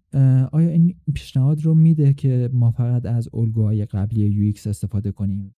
آیا 0.52 0.70
این 0.70 1.02
پیشنهاد 1.16 1.62
رو 1.62 1.76
میده 1.76 2.14
که 2.14 2.50
ما 2.54 2.72
فقط 2.72 3.06
از 3.06 3.30
الگوهای 3.34 3.86
قبلی 3.86 4.28
یو 4.28 4.54
استفاده 4.66 5.12
کنیم؟ 5.12 5.54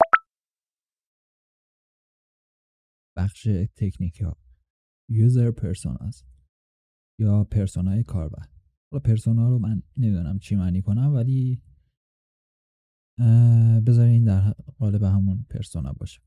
بخش 3.18 3.48
تکنیکی 3.76 4.24
ها. 4.24 4.38
یوزر 5.10 5.52
پرسوناز. 5.52 6.24
یا 7.20 7.44
پرسونای 7.44 8.04
کاربر. 8.04 8.46
حالا 8.92 9.02
پرسونا 9.04 9.50
رو 9.50 9.60
من 9.60 9.84
نمی‌دونم 9.98 10.40
چی 10.40 10.56
معنی 10.56 10.82
کنم 10.82 11.14
ولی 11.14 11.62
بذارین 13.88 14.24
در 14.24 14.52
قالب 14.78 15.04
همون 15.04 15.46
پرسونا 15.50 15.94
باشه. 15.94 16.22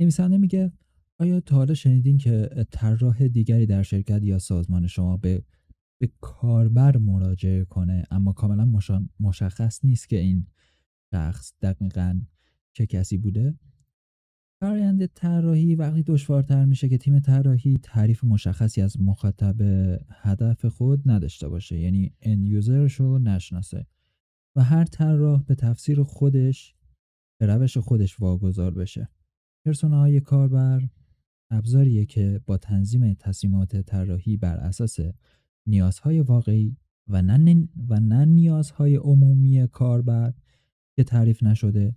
نویسنده 0.00 0.38
میگه 0.38 0.72
آیا 1.20 1.40
تا 1.40 1.56
حالا 1.56 1.74
شنیدین 1.74 2.18
که 2.18 2.48
طراح 2.70 3.28
دیگری 3.28 3.66
در 3.66 3.82
شرکت 3.82 4.22
یا 4.22 4.38
سازمان 4.38 4.86
شما 4.86 5.16
به 5.16 5.44
به 6.00 6.10
کاربر 6.20 6.96
مراجعه 6.96 7.64
کنه 7.64 8.04
اما 8.10 8.32
کاملا 8.32 8.72
مشخص 9.20 9.84
نیست 9.84 10.08
که 10.08 10.16
این 10.18 10.46
شخص 11.14 11.52
دقیقا 11.62 12.20
چه 12.72 12.86
کسی 12.86 13.18
بوده. 13.18 13.58
فرایند 14.60 15.06
طراحی 15.06 15.74
وقتی 15.74 16.02
دشوارتر 16.02 16.64
میشه 16.64 16.88
که 16.88 16.98
تیم 16.98 17.18
طراحی 17.18 17.78
تعریف 17.82 18.24
مشخصی 18.24 18.82
از 18.82 19.00
مخاطب 19.00 19.56
هدف 20.10 20.64
خود 20.64 21.10
نداشته 21.10 21.48
باشه 21.48 21.78
یعنی 21.78 22.12
ان 22.22 22.46
یوزرش 22.46 22.94
رو 22.94 23.18
نشناسه. 23.18 23.86
و 24.56 24.64
هر 24.64 24.84
طراح 24.84 25.42
به 25.42 25.54
تفسیر 25.54 26.02
خودش 26.02 26.74
به 27.40 27.46
روش 27.46 27.78
خودش 27.78 28.20
واگذار 28.20 28.74
بشه. 28.74 29.08
پرسوناهای 29.64 30.20
کاربر 30.20 30.88
ابزاریه 31.50 32.06
که 32.06 32.40
با 32.46 32.56
تنظیم 32.58 33.14
تصمیمات 33.14 33.76
طراحی 33.76 34.36
بر 34.36 34.56
اساس 34.56 34.98
نیازهای 35.68 36.20
واقعی 36.20 36.76
و 37.08 37.22
نه, 37.22 37.68
و 37.88 38.00
نه 38.00 38.24
نیازهای 38.24 38.96
عمومی 38.96 39.66
کاربر 39.66 40.34
که 40.96 41.04
تعریف 41.04 41.42
نشده 41.42 41.96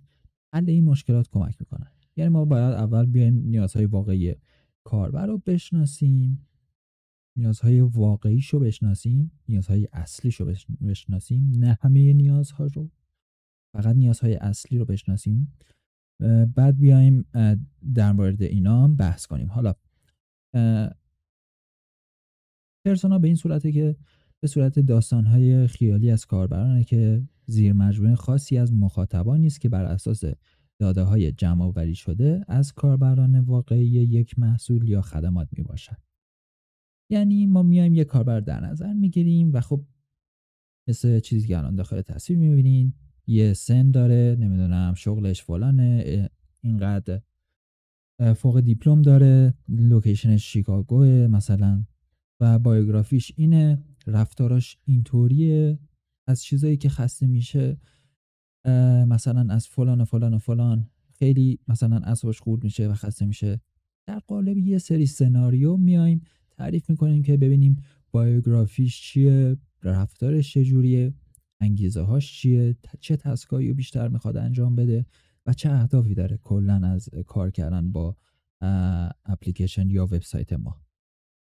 حل 0.54 0.70
این 0.70 0.84
مشکلات 0.84 1.28
کمک 1.28 1.56
می‌کنن 1.60 1.90
یعنی 2.16 2.28
ما 2.28 2.44
باید 2.44 2.74
اول 2.74 3.06
بیایم 3.06 3.34
نیازهای 3.34 3.86
واقعی 3.86 4.34
کاربر 4.84 5.26
رو 5.26 5.38
بشناسیم 5.38 6.46
نیازهای 7.36 7.80
واقعیش 7.80 8.48
رو 8.48 8.60
بشناسیم 8.60 9.32
نیازهای 9.48 9.88
اصلیش 9.92 10.40
رو 10.40 10.52
بشناسیم 10.86 11.52
نه 11.56 11.78
همه 11.80 12.12
نیازها 12.12 12.66
رو 12.66 12.90
فقط 13.74 13.96
نیازهای 13.96 14.34
اصلی 14.34 14.78
رو 14.78 14.84
بشناسیم. 14.84 15.52
بعد 16.54 16.78
بیایم 16.78 17.26
در 17.94 18.12
مورد 18.12 18.42
اینا 18.42 18.88
بحث 18.88 19.26
کنیم. 19.26 19.48
حالا 19.48 19.74
پرسونا 22.84 23.18
به 23.18 23.26
این 23.26 23.36
صورته 23.36 23.72
که 23.72 23.96
به 24.40 24.48
صورت 24.48 24.78
داستانهای 24.78 25.66
خیالی 25.66 26.10
از 26.10 26.26
کاربرانه 26.26 26.84
که 26.84 27.22
زیر 27.46 27.72
مجموعه 27.72 28.14
خاصی 28.14 28.58
از 28.58 28.72
مخاطبان 28.72 29.40
نیست 29.40 29.60
که 29.60 29.68
بر 29.68 29.84
اساس 29.84 30.24
داده 30.78 31.02
های 31.02 31.32
جمع 31.32 31.64
آوری 31.64 31.94
شده 31.94 32.44
از 32.48 32.72
کاربران 32.72 33.40
واقعی 33.40 33.86
یک 33.86 34.38
محصول 34.38 34.88
یا 34.88 35.02
خدمات 35.02 35.48
می 35.52 35.62
باشد. 35.62 35.96
یعنی 37.10 37.46
ما 37.46 37.62
میایم 37.62 37.94
یک 37.94 38.06
کاربر 38.06 38.40
در 38.40 38.60
نظر 38.60 38.92
می‌گیریم 38.92 39.52
و 39.52 39.60
خب 39.60 39.84
مثل 40.88 41.20
چیزی 41.20 41.48
که 41.48 41.58
الان 41.58 41.74
داخل 41.74 42.00
تصویر 42.00 42.38
می‌بینین 42.38 42.94
یه 43.26 43.52
سن 43.52 43.90
داره 43.90 44.36
نمی‌دونم 44.40 44.94
شغلش 44.94 45.42
فلانه 45.42 46.28
اینقدر 46.60 47.20
فوق 48.36 48.60
دیپلم 48.60 49.02
داره 49.02 49.54
لوکیشنش 49.68 50.52
شیکاگوه 50.52 51.26
مثلا 51.30 51.84
و 52.42 52.58
بایوگرافیش 52.58 53.32
اینه 53.36 53.78
رفتاراش 54.06 54.78
اینطوریه. 54.84 55.78
از 56.26 56.42
چیزایی 56.42 56.76
که 56.76 56.88
خسته 56.88 57.26
میشه 57.26 57.76
مثلا 59.06 59.54
از 59.54 59.68
فلان 59.68 60.00
و 60.00 60.04
فلان 60.04 60.34
و 60.34 60.38
فلان 60.38 60.90
خیلی 61.18 61.58
مثلا 61.68 61.96
اصابش 61.96 62.40
خورد 62.40 62.64
میشه 62.64 62.88
و 62.88 62.94
خسته 62.94 63.26
میشه. 63.26 63.60
در 64.06 64.18
قالب 64.18 64.58
یه 64.58 64.78
سری 64.78 65.06
سناریو 65.06 65.76
میایم 65.76 66.20
تعریف 66.50 66.90
می‌کنیم 66.90 67.22
که 67.22 67.36
ببینیم 67.36 67.76
بایوگرافیش 68.10 69.00
چیه 69.00 69.56
رفتارش 69.82 70.52
چجوریه 70.52 71.14
انگیزه 71.60 72.00
هاش 72.00 72.32
چیه 72.32 72.76
چه 73.00 73.16
تسکایی 73.16 73.68
رو 73.68 73.74
بیشتر 73.74 74.08
می‌خواد 74.08 74.36
انجام 74.36 74.76
بده 74.76 75.06
و 75.46 75.52
چه 75.52 75.70
اهدافی 75.70 76.14
داره 76.14 76.36
کلا 76.36 76.86
از 76.86 77.08
کار 77.26 77.50
کردن 77.50 77.92
با 77.92 78.16
اپلیکیشن 79.24 79.90
یا 79.90 80.04
وبسایت 80.04 80.52
ما. 80.52 80.80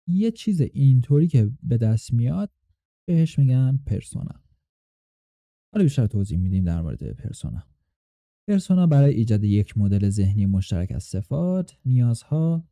یه 0.07 0.31
چیز 0.31 0.61
اینطوری 0.61 1.29
که 1.29 1.51
به 1.63 1.77
دست 1.77 2.13
میاد 2.13 2.51
بهش 3.09 3.39
میگن 3.39 3.81
پرسونا. 3.87 4.43
حالا 5.73 5.85
بیشتر 5.85 6.07
توضیح 6.07 6.39
میدیم 6.39 6.65
در 6.65 6.83
مورد 6.83 7.13
پرسونا. 7.13 7.63
پرسونا 8.49 8.87
برای 8.87 9.15
ایجاد 9.15 9.45
یک 9.45 9.79
مدل 9.79 10.09
ذهنی 10.09 10.47
مشترک 10.47 10.93
از 10.93 11.05
صفات، 11.05 11.77
نیازها، 11.85 12.69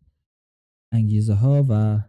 انگیزه 0.93 1.35
ها 1.35 1.67
و 1.69 2.05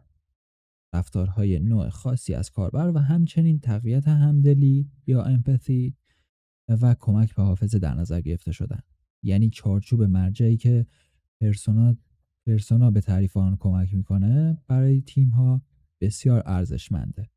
رفتارهای 0.93 1.59
نوع 1.59 1.89
خاصی 1.89 2.33
از 2.33 2.49
کاربر 2.49 2.91
و 2.95 2.97
همچنین 2.97 3.59
تقویت 3.59 4.07
همدلی 4.07 4.91
یا 5.07 5.23
امپاتی 5.23 5.97
و 6.69 6.95
کمک 6.99 7.35
به 7.35 7.43
حافظه 7.43 7.79
در 7.79 7.93
نظر 7.93 8.21
گرفته 8.21 8.51
شدن. 8.51 8.79
یعنی 9.23 9.49
چارچوب 9.49 10.03
مرجعی 10.03 10.57
که 10.57 10.85
پرسونا 11.41 11.95
پرسونا 12.45 12.91
به 12.91 13.01
تعریف 13.01 13.37
آن 13.37 13.57
کمک 13.59 13.93
می‌کنه 13.93 14.57
برای 14.67 15.01
تیم 15.01 15.29
ها 15.29 15.61
بسیار 16.01 16.43
ارزشمنده. 16.45 17.29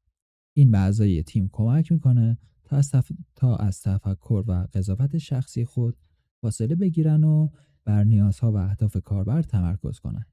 این 0.56 0.70
به 0.70 0.78
اعضای 0.78 1.22
تیم 1.22 1.48
کمک 1.52 1.92
می‌کنه 1.92 2.38
تا 2.64 2.76
از, 2.76 2.92
تا 3.34 3.56
از 3.56 3.82
تفکر 3.82 4.44
و 4.46 4.66
قضاوت 4.72 5.18
شخصی 5.18 5.64
خود 5.64 5.96
فاصله 6.40 6.74
بگیرن 6.74 7.24
و 7.24 7.48
بر 7.84 8.04
نیازها 8.04 8.52
و 8.52 8.56
اهداف 8.56 8.96
کاربر 9.04 9.42
تمرکز 9.42 9.98
کنند 9.98 10.26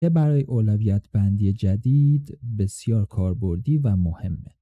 که 0.00 0.08
برای 0.08 0.42
اولویت 0.42 1.06
بندی 1.12 1.52
جدید 1.52 2.38
بسیار 2.58 3.06
کاربردی 3.06 3.78
و 3.78 3.96
مهمه. 3.96 4.56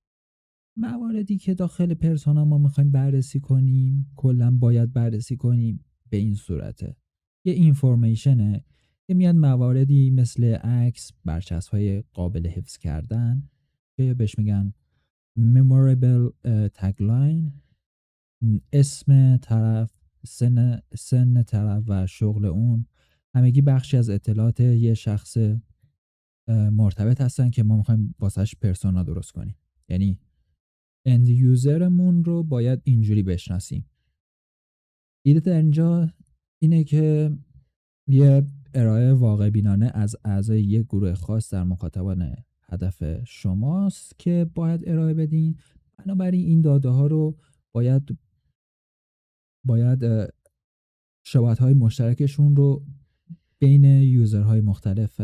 مواردی 0.77 1.37
که 1.37 1.55
داخل 1.55 1.94
پرسونا 1.94 2.44
ما 2.44 2.59
می‌خوایم 2.59 2.90
بررسی 2.90 3.40
کنیم 3.40 4.12
کلا 4.16 4.51
باید 4.51 4.92
بررسی 4.92 5.37
کنیم 5.37 5.85
به 6.11 6.16
این 6.16 6.35
صورته. 6.35 6.97
یه 7.44 7.53
اینفورمیشنه 7.53 8.64
که 9.09 9.14
میاد 9.14 9.37
مواردی 9.37 10.11
مثل 10.11 10.44
عکس 10.55 11.12
برچسب 11.25 11.73
های 11.73 12.03
قابل 12.03 12.47
حفظ 12.47 12.77
کردن 12.77 13.51
که 13.97 14.14
بهش 14.14 14.38
میگن 14.38 14.73
memorable 15.38 16.33
tagline. 16.79 17.51
اسم 18.73 19.37
طرف 19.37 19.92
سن, 20.27 20.81
سن 20.97 21.42
طرف 21.42 21.85
و 21.87 22.07
شغل 22.07 22.44
اون. 22.44 22.87
همگی 23.35 23.62
بخشی 23.62 23.97
از 23.97 24.11
اطلاعات 24.11 24.61
یه 24.61 24.94
شخص 24.94 25.37
مرتبط 26.49 27.21
هستن 27.21 27.51
که 27.51 27.62
ما 27.62 27.77
می‌خوایم 27.77 28.14
واسهش 28.18 28.55
پرسونا 28.55 29.03
درست 29.03 29.33
کنیم. 29.33 29.57
یعنی 29.88 30.18
اند 31.07 31.29
یوزرمون 31.29 32.25
رو 32.25 32.42
باید 32.42 32.81
اینجوری 32.85 33.23
بشناسیم. 33.23 33.90
ایده 35.27 35.40
در 35.40 35.57
اینجا 35.57 36.12
اینه 36.62 36.85
که 36.85 37.37
یه 38.09 38.47
ارائه 38.75 39.13
واقع 39.13 39.51
بینانه 39.51 39.91
از 39.95 40.17
اعضای 40.25 40.63
یک 40.63 40.87
گروه 40.87 41.15
خاص 41.15 41.55
در 41.55 41.65
مخاطبان 41.65 42.35
هدف 42.63 43.25
شماست 43.25 44.19
که 44.19 44.51
باید 44.55 44.89
ارائه 44.89 45.15
بدین. 45.15 45.59
بنابراین 45.97 46.47
این 46.47 46.61
داده 46.61 46.89
ها 46.89 47.07
رو 47.07 47.39
باید 47.73 48.19
باید 49.65 50.05
شباهت 51.27 51.59
های 51.59 51.75
مشترکشون 51.75 52.57
رو 52.57 52.85
بین 53.59 53.85
یوزرهای 53.85 54.61
مختلف 54.61 55.21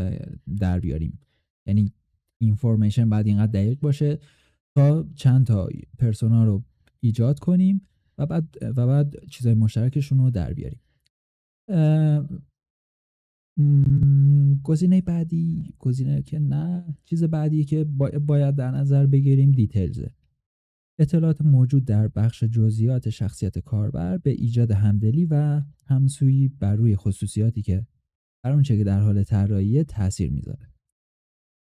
در 0.60 0.80
بیاریم. 0.80 1.18
یعنی 1.66 1.92
اینفورمیشن 2.38 3.10
بعد 3.10 3.26
اینقدر 3.26 3.52
دقیق 3.52 3.80
باشه 3.80 4.18
تا 4.76 5.06
چند 5.14 5.46
تا 5.46 5.68
پرسونا 5.98 6.44
رو 6.44 6.64
ایجاد 7.00 7.38
کنیم 7.38 7.88
و 8.18 8.26
بعد 8.26 8.56
و 8.62 8.86
بعد 8.86 9.26
چیزهای 9.30 9.54
مشترکشون 9.54 10.18
رو 10.18 10.30
در 10.30 10.52
بیاریم. 10.54 10.80
گزینه 14.62 15.00
بعدی 15.00 15.74
گزینه 15.78 16.22
که 16.22 16.38
نه 16.38 16.96
چیز 17.04 17.24
بعدی 17.24 17.64
که 17.64 17.84
باید 18.26 18.56
در 18.56 18.70
نظر 18.70 19.06
بگیریم 19.06 19.52
دیتیلزه 19.52 20.10
اطلاعات 20.98 21.42
موجود 21.42 21.84
در 21.84 22.08
بخش 22.08 22.44
جزئیات 22.44 23.10
شخصیت 23.10 23.58
کاربر 23.58 24.18
به 24.18 24.30
ایجاد 24.30 24.70
همدلی 24.70 25.26
و 25.30 25.62
همسویی 25.86 26.48
بر 26.48 26.76
روی 26.76 26.96
خصوصیاتی 26.96 27.62
که 27.62 27.86
بر 28.44 28.52
اونچه 28.52 28.76
که 28.76 28.84
در 28.84 29.00
حال 29.00 29.22
طراحی 29.22 29.84
تاثیر 29.84 30.30
می‌ذاره. 30.30 30.74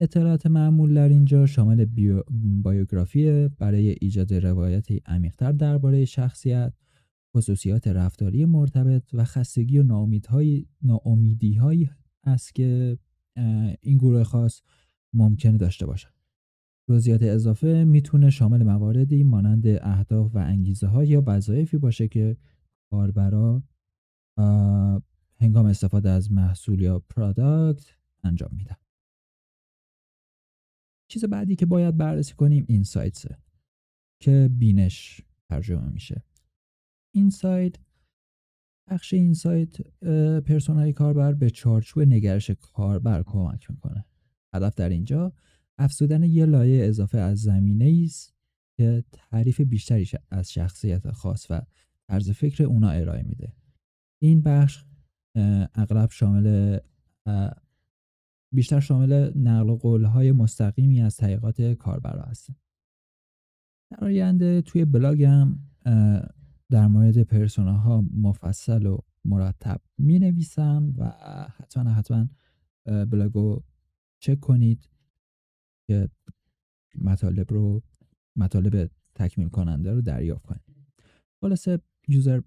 اطلاعات 0.00 0.46
معمول 0.46 0.94
در 0.94 1.08
اینجا 1.08 1.46
شامل 1.46 1.84
بیو... 1.84 2.22
بایوگرافی 2.62 3.48
برای 3.48 3.96
ایجاد 4.00 4.34
روایتی 4.34 5.00
عمیقتر 5.06 5.52
درباره 5.52 6.04
شخصیت 6.04 6.72
خصوصیات 7.36 7.88
رفتاری 7.88 8.44
مرتبط 8.44 9.14
و 9.14 9.24
خستگی 9.24 9.78
و 9.78 9.82
ناامیدی 10.82 11.54
هایی 11.54 11.90
است 12.24 12.54
که 12.54 12.98
این 13.80 13.98
گروه 13.98 14.24
خاص 14.24 14.60
ممکنه 15.12 15.58
داشته 15.58 15.86
باشد. 15.86 16.14
جزئیات 16.88 17.22
اضافه 17.22 17.84
می‌تونه 17.84 18.30
شامل 18.30 18.62
مواردی 18.62 19.22
مانند 19.22 19.66
اهداف 19.66 20.34
و 20.34 20.38
انگیزه 20.38 20.86
ها 20.86 21.04
یا 21.04 21.22
وظایفی 21.26 21.78
باشه 21.78 22.08
که 22.08 22.36
کاربرا 22.90 23.62
هنگام 25.40 25.66
استفاده 25.66 26.10
از 26.10 26.32
محصول 26.32 26.80
یا 26.80 26.98
پرادکت 26.98 27.86
انجام 28.24 28.50
میدن. 28.52 28.76
چیز 31.10 31.24
بعدی 31.24 31.56
که 31.56 31.66
باید 31.66 31.96
بررسی 31.96 32.34
کنیم 32.34 32.64
اینسایتس 32.68 33.26
که 34.22 34.50
بینش 34.58 35.20
ترجمه 35.48 35.88
میشه. 35.88 36.22
اینسایت 37.14 37.76
بخش 38.90 39.14
اینسایت 39.14 39.80
پرسونای 40.40 40.92
کاربر 40.92 41.32
به 41.32 41.50
چارچوب 41.50 42.02
نگرش 42.02 42.50
کاربر 42.50 43.22
کمک 43.22 43.70
می‌کنه. 43.70 44.04
هدف 44.54 44.74
در 44.74 44.88
اینجا 44.88 45.32
افزودن 45.78 46.22
یه 46.22 46.46
لایه 46.46 46.86
اضافه 46.86 47.18
از 47.18 47.40
زمینه 47.40 48.02
است 48.04 48.34
که 48.76 49.04
تعریف 49.12 49.60
بیشتری 49.60 50.06
از 50.30 50.52
شخصیت 50.52 51.10
خاص 51.10 51.46
و 51.50 51.62
طرز 52.08 52.30
فکر 52.30 52.64
اونا 52.64 52.88
ارائه 52.88 53.22
میده. 53.22 53.52
این 54.22 54.42
بخش 54.42 54.84
اغلب 55.74 56.10
شامل 56.10 56.78
بیشتر 58.54 58.80
شامل 58.80 59.38
نقل 59.38 59.74
قول 59.74 60.04
های 60.04 60.32
مستقیمی 60.32 61.02
از 61.02 61.16
طریقات 61.16 61.62
کاربر 61.62 62.28
هست. 62.28 62.50
در 63.90 64.04
آینده 64.04 64.62
توی 64.62 64.84
بلاگم 64.84 65.58
در 66.70 66.86
مورد 66.86 67.22
persona 67.22 67.94
ها 67.94 68.04
مفصل 68.14 68.86
و 68.86 68.98
مرتب 69.24 69.80
می 69.98 70.18
نویسم 70.18 70.94
و 70.98 71.10
حتما 71.56 71.90
حتما 71.90 72.28
بلاگو 72.84 73.62
چک 74.18 74.40
کنید 74.40 74.88
که 75.86 76.08
مطالب 76.94 77.52
رو 77.52 77.82
مطالب 78.36 78.90
تکمیل 79.14 79.48
کننده 79.48 79.92
رو 79.92 80.00
دریافت 80.00 80.46
کنید. 80.46 80.62
خلاصه 81.40 81.80
user 82.08 82.40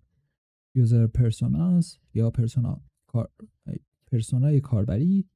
user 0.76 1.08
personas 1.08 1.97
یا 2.13 2.30
persona 2.30 2.82
کار 3.08 3.30
persona 4.12 4.55
ی 4.55 4.62
کاربری 4.62 5.30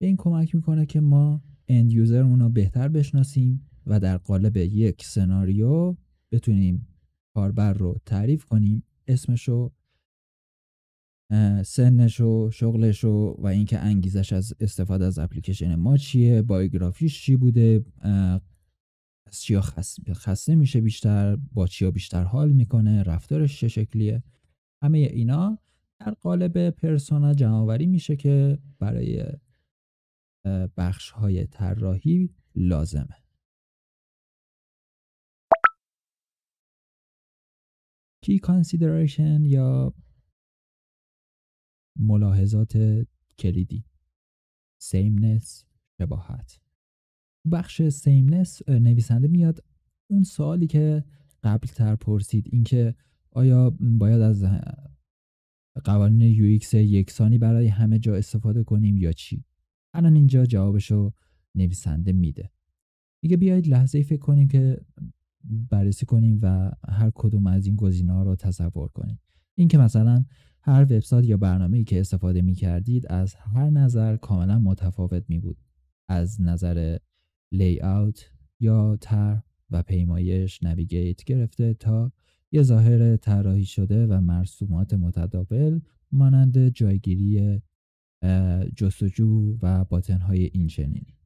به 0.00 0.06
این 0.06 0.16
کمک 0.16 0.54
می‌کنه 0.54 0.86
که 0.86 1.00
ما 1.00 1.42
اند 1.68 1.92
یوزر 1.92 2.22
رو 2.22 2.48
بهتر 2.48 2.88
بشناسیم 2.88 3.70
و 3.86 4.00
در 4.00 4.18
قالب 4.18 4.56
یک 4.56 5.04
سناریو 5.04 5.96
بتونیم 6.32 6.91
کاربر 7.34 7.72
رو 7.72 8.00
تعریف 8.06 8.44
کنیم. 8.44 8.82
اسمشو 9.06 9.72
سنشو 11.64 12.50
شغلشو 12.50 13.36
و 13.38 13.46
اینکه 13.46 13.78
انگیزش 13.78 14.32
از 14.32 14.54
استفاده 14.60 15.04
از 15.04 15.18
اپلیکیشن 15.18 15.74
ما 15.74 15.96
چیه 15.96 16.42
بایوگرافیش 16.42 17.22
چی 17.22 17.36
بوده 17.36 17.84
از 19.26 19.40
چیا 19.40 19.60
خسته 20.14 20.54
میشه 20.54 20.80
بیشتر 20.80 21.36
با 21.36 21.66
چیا 21.66 21.90
بیشتر 21.90 22.22
حال 22.22 22.52
می‌کنه 22.52 23.02
رفتارش 23.02 23.60
چه 23.60 23.68
شکلیه. 23.68 24.22
همه 24.82 24.98
اینا 24.98 25.58
در 26.00 26.10
قالب 26.10 26.70
persona 26.70 27.34
جمع‌آوری 27.34 27.86
میشه 27.86 28.16
که 28.16 28.58
برای 28.78 29.24
بخش 30.76 31.10
های 31.10 31.46
طراحی 31.46 32.30
لازمه. 32.54 33.21
key 38.22 38.38
consideration 38.38 39.44
یا 39.44 39.94
ملاحظات 41.98 42.72
کلیدی. 43.38 43.84
sameness 44.80 45.64
شباهت. 45.98 46.60
بخش 47.52 47.88
sameness 47.88 48.68
نویسنده 48.68 49.28
میاد 49.28 49.64
اون 50.10 50.22
سوالی 50.22 50.66
که 50.66 51.04
قبل 51.42 51.66
تر 51.66 51.96
پرسید 51.96 52.48
اینکه 52.52 52.94
آیا 53.30 53.70
باید 53.80 54.20
از 54.20 54.44
قوانین 55.84 56.20
UX 56.20 56.74
یکسانی 56.74 57.38
برای 57.38 57.66
همه 57.66 57.98
جا 57.98 58.16
استفاده 58.16 58.64
کنیم 58.64 58.96
یا 58.96 59.12
چی؟ 59.12 59.44
الان 59.94 60.16
اینجا 60.16 60.46
جوابشو 60.46 61.12
نویسنده 61.54 62.12
میده. 62.12 62.50
دیگه 63.22 63.36
بیایید 63.36 63.68
لحظه 63.68 64.02
فکر 64.02 64.20
کنیم 64.20 64.48
که 64.48 64.80
بررسی 65.44 66.06
کنیم 66.06 66.38
و 66.42 66.70
هر 66.88 67.10
کدوم 67.14 67.46
از 67.46 67.66
این 67.66 67.76
گزینه 67.76 68.12
ها 68.12 68.22
رو 68.22 68.36
تصور 68.36 68.88
کنیم. 68.88 69.20
اینکه 69.54 69.78
مثلا 69.78 70.24
هر 70.62 70.82
وبسایت 70.82 71.26
یا 71.26 71.36
برنامه‌ای 71.36 71.84
که 71.84 72.00
استفاده 72.00 72.42
می 72.42 72.54
کردید 72.54 73.06
از 73.12 73.34
هر 73.34 73.70
نظر 73.70 74.16
کاملا 74.16 74.58
متفاوت 74.58 75.24
می 75.28 75.38
بود 75.38 75.56
از 76.08 76.40
نظر 76.40 76.98
لیاوت 77.52 78.30
یا 78.60 78.96
تر 79.00 79.42
و 79.70 79.82
پیمایش 79.82 80.62
نویگیت 80.62 81.24
گرفته 81.24 81.74
تا 81.74 82.12
یه 82.52 82.62
ظاهر 82.62 83.16
طراحی 83.16 83.64
شده 83.64 84.06
و 84.06 84.20
مرسومات 84.20 84.94
متداول 84.94 85.80
مانند 86.12 86.68
جایگیری 86.68 87.62
جستجو 88.76 89.58
و 89.62 89.84
باتنهای 89.84 90.50
این 90.52 90.66
چنینی 90.66 91.16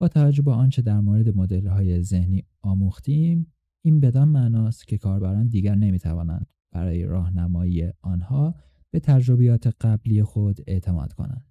با 0.00 0.08
توجه 0.08 0.42
به 0.42 0.52
آنچه 0.52 0.82
در 0.82 1.00
مورد 1.00 1.36
مدل 1.36 1.66
های 1.66 2.02
ذهنی 2.02 2.44
آموختیم 2.62 3.52
این 3.84 4.00
بدان 4.00 4.28
معناست 4.28 4.88
که 4.88 4.98
کاربران 4.98 5.48
دیگر 5.48 5.74
نمی‌توانند 5.74 6.46
برای 6.72 7.04
راهنمایی 7.04 7.92
آنها 8.02 8.54
به 8.90 9.00
تجربیات 9.00 9.66
قبلی 9.80 10.22
خود 10.22 10.60
اعتماد 10.66 11.12
کنند. 11.12 11.44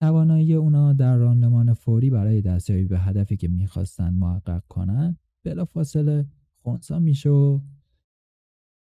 توانایی 0.00 0.54
اونا 0.54 0.92
در 0.92 1.16
راهنمان 1.16 1.74
فوری 1.74 2.10
برای 2.10 2.42
دستیابی 2.42 2.84
به 2.84 2.98
هدفی 2.98 3.36
که 3.36 3.48
می‌خواستند 3.48 4.18
محقق 4.18 4.62
کنند 4.68 5.18
بلا 5.44 5.64
فاصله 5.64 6.26
خونسا 6.62 6.98
میشه 6.98 7.30
و 7.30 7.60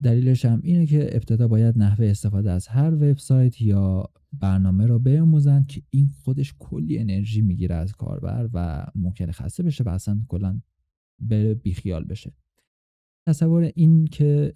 دلیلش 0.03 0.45
هم 0.45 0.61
اینه 0.63 0.87
که 0.87 1.17
ابتدا 1.17 1.49
باید 1.49 1.79
نحوه 1.79 2.07
استفاده 2.07 2.51
از 2.51 2.67
هر 2.67 2.95
وبسایت 2.95 3.63
یا 3.63 4.11
برنامه 4.33 4.87
رو 4.87 4.99
بیاموزن 4.99 5.65
که 5.65 5.83
این 5.91 6.07
خودش 6.07 6.55
کلی 6.59 6.99
انرژی 6.99 7.41
می‌گیره 7.41 7.75
از 7.75 7.93
کاربر 7.93 8.49
و 8.53 8.87
ممکنه 8.95 9.33
خسته 9.33 9.63
بشه 9.63 9.85
و 9.85 9.89
اصلا 9.89 10.21
کلا 10.29 10.61
بره 11.19 11.55
بیخیال 11.55 12.05
بشه 12.05 12.33
تصور 13.27 13.73
این 13.75 14.05
که 14.05 14.55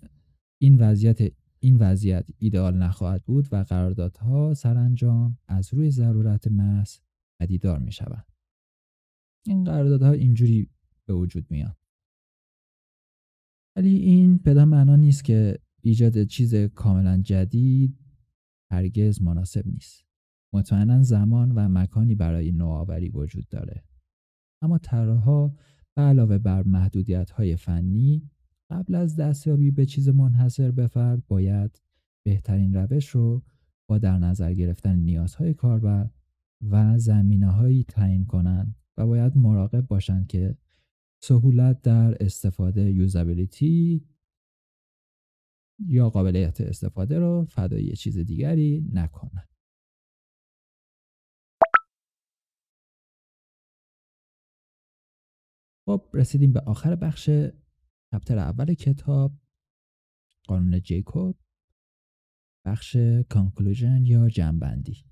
این 0.59 0.76
وضعیت 0.76 1.32
این 1.61 1.76
وضعیت 1.76 2.26
ایدئال 2.38 2.76
نخواهد 2.76 3.24
بود 3.24 3.49
و 3.53 3.57
قراردادها 3.57 4.55
سرانجام 4.55 5.38
از 5.49 5.74
روی 5.74 5.90
ضرورت 5.90 6.49
محض 6.49 6.99
پدیدار 7.40 7.78
می 7.78 7.93
شود. 7.93 8.26
این 9.47 9.64
قراردادها 9.64 10.12
اینجوری 10.12 10.68
به 11.07 11.14
وجود 11.14 11.47
میاد. 11.51 11.82
ولی 13.77 13.97
این 13.97 14.37
به 14.37 14.64
معنا 14.64 14.97
نیست 14.97 15.25
که 15.25 15.59
ایجاد 15.83 16.25
چیز 16.25 16.55
کاملا 16.55 17.23
جدید 17.23 17.99
هرگز 18.70 19.23
مناسب 19.23 19.66
نیست. 19.66 20.05
مطمئنا 20.55 21.03
زمان 21.03 21.53
و 21.53 21.68
مکانی 21.68 22.14
برای 22.14 22.53
نوآوری 22.53 23.09
وجود 23.09 23.49
داره. 23.49 23.85
اما 24.62 24.79
طراحها 24.79 25.57
به 25.95 26.03
علاوه 26.03 26.39
بر 26.39 26.62
محدودیت 26.62 27.31
های 27.31 27.57
فنی 27.57 28.31
قبل 28.70 28.95
از 28.95 29.16
دستیابی 29.16 29.70
به 29.70 29.87
چیز 29.87 30.09
منحصر 30.09 30.70
به 30.70 30.87
فرد 30.87 31.27
باید 31.27 31.83
بهترین 32.25 32.75
روش 32.75 33.09
رو 33.09 33.43
با 33.89 33.99
در 33.99 34.18
نظر 34.18 34.55
گرفتن 34.55 34.99
نیازهای 34.99 35.55
کاربر 35.55 36.11
و 36.70 36.99
زمینه 36.99 37.51
هایی 37.51 37.85
تعیین 37.85 38.25
کنند 38.25 38.77
و 38.97 39.07
باید 39.07 39.37
مراقب 39.37 39.87
باشند 39.87 40.27
که 40.27 40.57
سهولت 41.25 41.83
در 41.83 42.16
استفاده 42.20 42.93
یوزابیلیتی 42.93 44.07
یا 45.87 46.11
قابلیت 46.11 46.61
استفاده 46.61 47.18
رو 47.18 47.45
فدای 47.45 47.97
چیز 47.97 48.18
دیگری 48.18 48.91
نکنند. 48.93 49.49
خب 55.87 56.11
رسیدیم 56.14 56.53
به 56.53 56.61
آخر 56.61 56.97
بخش 56.97 57.31
چپتر 58.12 58.39
اول 58.39 58.75
کتاب 58.75 59.33
قانون 60.49 60.81
جیکوب 60.81 61.39
بخش 62.66 62.97
کانکلوژن 63.29 64.07
یا 64.07 64.29
جنبندی 64.29 65.05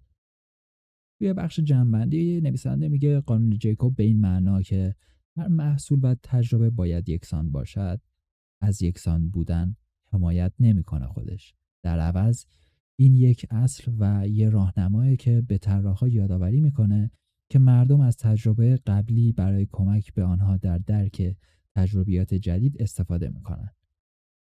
توی 1.19 1.33
بخش 1.33 1.61
جنبندی 1.61 2.41
نویسنده 2.41 2.89
میگه 2.89 3.21
قانون 3.21 3.59
جیکوب 3.59 3.97
به 3.97 4.03
این 4.03 4.21
معنا 4.21 4.63
که 4.63 4.97
هر 5.41 5.49
محصول 5.49 6.01
و 6.03 6.14
تجربه 6.22 6.70
باید 6.70 7.09
یکسان 7.09 7.51
باشد. 7.51 8.01
از 8.61 8.82
یکسان 8.82 9.30
بودن 9.30 9.76
حمایت 10.12 10.53
نمی‌کنه 10.61 11.07
خودش. 11.07 11.55
در 11.82 12.01
عوض 12.01 12.45
این 12.97 13.14
یک 13.14 13.47
اصل 13.51 13.93
و 13.99 14.28
یه 14.28 14.49
راهنمایی 14.49 15.16
که 15.16 15.41
به 15.41 15.59
طراحها 15.59 16.09
یادآوری 16.09 16.61
می‌کنه 16.61 17.11
که 17.49 17.59
مردم 17.59 18.01
از 18.01 18.16
تجربه 18.16 18.76
قبلی 18.86 19.32
برای 19.32 19.66
کمک 19.66 20.14
به 20.14 20.24
آنها 20.24 20.57
در 20.57 20.78
درک 20.78 21.36
تجربیات 21.74 22.34
جدید 22.34 22.82
استفاده 22.82 23.28
می‌کنن 23.28 23.70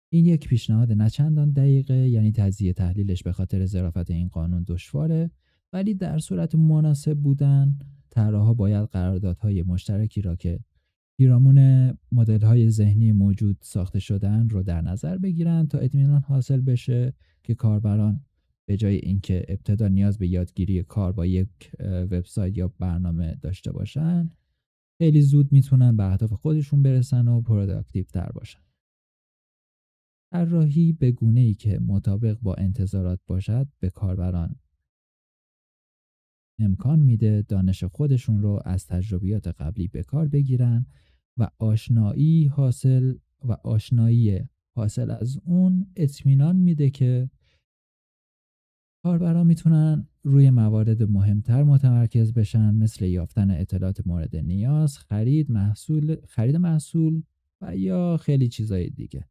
این 0.09 0.27
یک 0.27 0.49
پیشنهاد 0.49 0.93
نچندان 0.93 1.53
دقیقه 1.53 2.09
یعنی 2.09 2.33
تجزیه 2.33 2.73
تحلیلش 2.73 3.23
به 3.23 3.33
خاطر 3.33 3.67
ظرافت 3.67 4.11
این 4.11 4.29
قانون 4.29 4.65
دشواره 4.69 5.31
ولی 5.73 5.95
در 5.95 6.19
صورت 6.19 6.55
مناسب 6.55 7.19
بودن 7.19 7.79
طراحها 8.11 8.55
باید 8.55 8.89
قراردادهای 8.89 9.63
مشترکی 9.63 10.23
را 10.23 10.37
که 10.37 10.61
پیرامون 11.19 11.91
مدل 12.13 12.43
های 12.43 12.71
ذهنی 12.71 13.13
موجود 13.13 13.59
ساخته 13.61 13.99
شدن 13.99 14.49
رو 14.49 14.63
در 14.63 14.81
نظر 14.81 15.19
بگیرن 15.19 15.67
تا 15.67 15.79
اطمینان 15.79 16.21
حاصل 16.21 16.61
بشه 16.61 17.13
که 17.43 17.55
کاربران 17.55 18.25
به 18.69 18.77
جای 18.77 18.97
اینکه 18.97 19.45
ابتدا 19.49 19.89
نیاز 19.89 20.19
به 20.19 20.29
یادگیری 20.29 20.83
کار 20.83 21.13
با 21.13 21.27
یک 21.27 21.73
وبسایت 21.81 22.57
یا 22.57 22.69
برنامه 22.69 23.39
داشته 23.43 23.73
باشن 23.73 24.31
خیلی 24.99 25.23
زود 25.23 25.53
می‌تونن 25.53 25.97
به 25.97 26.05
اهداف 26.05 26.33
خودشون 26.33 26.83
برسن 26.83 27.29
و 27.29 27.41
productive 27.41 28.05
تر 28.05 28.33
باشن. 28.33 28.61
طراحی 30.33 30.93
به 30.93 31.13
گونه 31.13 31.41
ای 31.41 31.55
که 31.55 31.79
مطابق 31.79 32.39
با 32.41 32.55
انتظارات 32.55 33.21
باشد 33.27 33.69
به 33.81 33.91
کاربران 33.91 34.57
امکان 36.59 36.99
میده 36.99 37.43
دانش 37.43 37.85
خودشون 37.85 38.43
رو 38.43 38.63
از 38.65 38.87
تجربیات 38.87 39.49
قبلی 39.49 39.89
به 39.89 40.03
کار 40.03 40.29
بگیرن 40.29 40.87
و 41.39 41.49
آشنایی 41.59 42.47
حاصل 42.47 43.15
و 43.45 43.53
آشنایی 43.53 44.49
حاصل 44.77 45.11
از 45.11 45.39
اون 45.45 45.87
اطمینان 45.97 46.57
میده 46.57 46.91
که 46.91 47.31
کاربران 49.05 49.47
می‌تونن 49.47 50.09
روی 50.23 50.51
موارد 50.51 51.03
مهمتر 51.03 51.63
متمرکز 51.63 52.33
بشن 52.33 52.75
مثل 52.75 53.05
یافتن 53.05 53.51
اطلاعات 53.51 54.07
مورد 54.07 54.37
نیاز، 54.37 54.99
خرید 54.99 55.51
محصول، 55.51 56.17
خرید 56.27 56.57
محصول 56.57 57.23
و 57.61 57.77
یا 57.77 58.17
خیلی 58.17 58.49
چیزای 58.49 58.91
دیگه. 58.91 59.29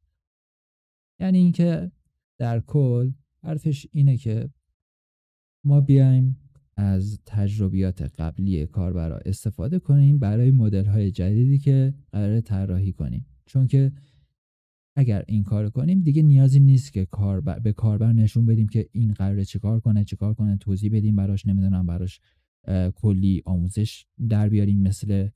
یعنی 1.20 1.38
اینکه 1.38 1.91
در 2.38 2.60
کل 2.60 3.12
حرفش 3.43 3.88
اینه 3.91 4.18
که 4.18 4.49
ما 5.64 5.82
بیایم 5.82 6.45
از 6.78 7.20
تجربیات 7.26 8.02
قبلی 8.02 8.66
کاربرا 8.66 9.18
استفاده 9.18 9.80
کنیم 9.80 10.20
برای 10.20 10.52
مدل 10.52 10.86
های 10.86 11.12
جدیدی 11.12 11.58
که 11.58 11.94
قرار 12.12 12.42
طراحی 12.42 12.94
کنیم. 12.94 13.26
چون 13.46 13.68
که 13.68 13.92
اگر 14.98 15.24
این 15.28 15.44
کار 15.44 15.70
کنیم 15.70 16.02
دیگه 16.02 16.22
نیازی 16.22 16.60
نیست 16.60 16.94
که 16.94 17.06
کاربر 17.06 17.60
به 17.60 17.74
کاربر 17.74 18.14
نشون 18.14 18.46
بدیم 18.46 18.68
که 18.68 18.90
این 18.92 19.14
قراره 19.14 19.46
چیکار 19.46 19.80
کنه 19.80 20.04
چیکار 20.04 20.34
کنه 20.34 20.58
توضیح 20.58 20.92
بدیم 20.94 21.16
براش 21.16 21.46
نمی‌دونم 21.46 21.86
براش 21.86 22.20
کلی 22.96 23.42
آموزش 23.46 24.06
در 24.30 24.50
بیاریم 24.50 24.82
مثل 24.82 25.30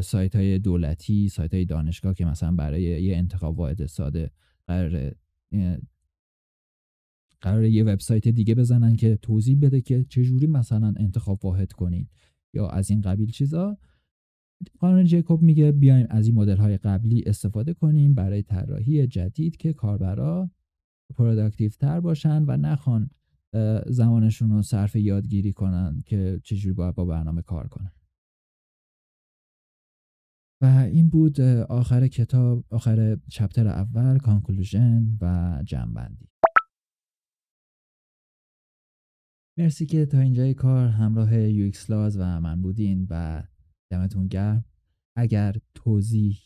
سایت 0.00 0.36
های 0.36 0.58
دولتی 0.58 1.28
سایت 1.28 1.54
های 1.54 1.64
دانشگاه 1.64 2.14
که 2.14 2.24
مثلا 2.24 2.52
برای 2.52 2.82
یه 2.82 3.16
انتخاب 3.16 3.58
واحد 3.58 3.86
ساده 3.86 4.30
قرار 4.66 5.14
قرار 7.44 7.64
یه 7.64 7.84
وبسایت 7.84 8.28
دیگه 8.28 8.54
بزنن 8.54 8.96
که 8.96 9.16
توضیح 9.16 9.58
بده 9.60 9.80
که 9.80 10.04
چجوری 10.08 10.46
مثلا 10.46 10.94
انتخاب 10.96 11.44
واحد 11.44 11.72
کنین. 11.72 12.08
یا 12.54 12.68
از 12.68 12.90
این 12.90 13.00
قبیل 13.00 13.30
چیزا. 13.30 13.78
قانون 14.78 15.04
جیکوب 15.04 15.42
میگه 15.42 15.72
بیایم 15.72 16.06
از 16.10 16.26
این 16.26 16.36
مدل 16.36 16.56
های 16.56 16.76
قبلی 16.76 17.22
استفاده 17.26 17.74
کنیم 17.74 18.14
برای 18.14 18.42
طراحی 18.42 19.06
جدید 19.06 19.56
که 19.56 19.72
کاربرا 19.72 20.50
productive 21.16 21.70
تر 21.70 22.00
باشن 22.00 22.44
و 22.46 22.56
نخوان 22.56 23.10
زمانشون 23.86 24.50
رو 24.50 24.62
صرف 24.62 24.96
یادگیری 24.96 25.52
کنن 25.52 26.02
که 26.06 26.40
چجوری 26.44 26.74
باید 26.74 26.94
با 26.94 27.04
برنامه 27.04 27.42
کار 27.42 27.68
کنن. 27.68 27.92
و 30.62 30.66
این 30.66 31.08
بود 31.08 31.40
آخر 31.80 32.08
کتاب 32.08 32.64
آخر 32.70 33.18
chapter 33.28 33.68
اول 33.68 34.18
conclusion 34.18 35.18
و 35.20 35.62
جمع‌بندی. 35.66 36.28
مرسی 39.58 39.86
که 39.86 40.06
تا 40.06 40.18
اینجای 40.18 40.54
کار 40.54 40.88
همراه 40.88 41.38
UX 41.38 41.72
Laws 41.88 42.16
و 42.16 42.40
من 42.40 42.62
بودین 42.62 43.06
و 43.10 43.42
دمتون 43.90 44.26
گرم. 44.26 44.64
اگر 45.16 45.56
توضیح 45.74 46.38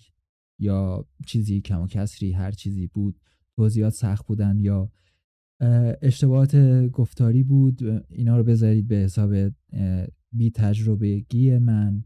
یا 0.61 1.09
چیزی 1.27 1.61
کم 1.61 1.81
و 1.81 1.87
کسری 1.87 2.33
هر 2.33 2.51
چیزی 2.51 2.87
بود 2.87 3.21
توضیحات 3.57 3.93
سخت 3.93 4.27
بودن 4.27 4.59
یا 4.61 4.93
اشتباهات 6.03 6.57
گفتاری 6.87 7.43
بود 7.43 7.83
اینا 8.09 8.37
رو 8.37 8.45
بذارید 8.45 8.89
به 8.89 8.97
حساب 8.97 9.35
بی 10.33 10.51
تجربه 10.55 11.19
گی 11.21 11.59
من 11.59 12.05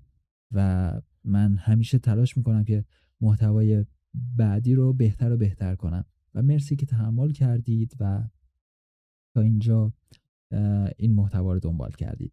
و 0.53 1.01
من 1.25 1.57
همیشه 1.57 1.99
تلاش 1.99 2.37
می‌کنم 2.37 2.65
که 2.65 2.85
محتوای 3.21 3.87
بعدی 4.37 4.75
رو 4.75 4.93
بهتر 4.93 5.33
و 5.33 5.37
بهتر 5.37 5.75
کنم. 5.75 6.05
و 6.35 6.43
مرسی 6.43 6.77
که 6.77 6.87
تحمل 6.87 7.33
کردید 7.33 7.97
و 8.01 8.29
تا 9.35 9.41
اینجا 9.41 9.93
این 10.97 11.15
محتوا 11.15 11.53
رو 11.53 11.61
دنبال 11.61 11.91
کردید. 11.91 12.33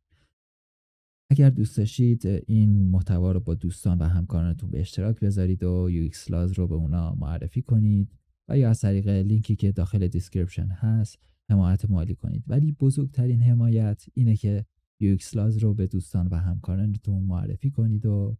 اگر 1.32 1.50
دوست 1.50 1.78
داشتید 1.78 2.28
این 2.48 2.90
محتوا 2.90 3.32
رو 3.32 3.40
با 3.40 3.56
دوستان 3.56 3.98
و 3.98 4.04
همکارانتون 4.04 4.70
به 4.70 4.80
اشتراک 4.80 5.20
بذارید 5.20 5.64
و 5.64 5.72
UX 5.72 6.32
Laws 6.32 6.52
رو 6.52 6.68
به 6.68 6.76
اونا 6.76 7.16
معرفی 7.16 7.62
کنید 7.62 8.12
و 8.48 8.58
یا 8.58 8.70
از 8.70 8.82
طریق 8.82 9.08
لینکی 9.08 9.56
که 9.56 9.72
داخل 9.72 10.08
description 10.08 10.68
هست 10.68 11.20
حمایت 11.50 11.90
مالی 11.90 12.16
کنید. 12.16 12.44
ولی 12.48 12.72
بزرگترین 12.72 13.42
حمایت 13.42 14.06
اینه 14.14 14.36
که 14.36 14.66
UX 14.98 15.36
Laws 15.36 15.58
رو 15.58 15.74
به 15.74 15.88
دوستان 15.88 16.28
و 16.28 16.36
همکارانتون 16.36 17.24
معرفی 17.24 17.72
کنید 17.72 18.06
و 18.06 18.38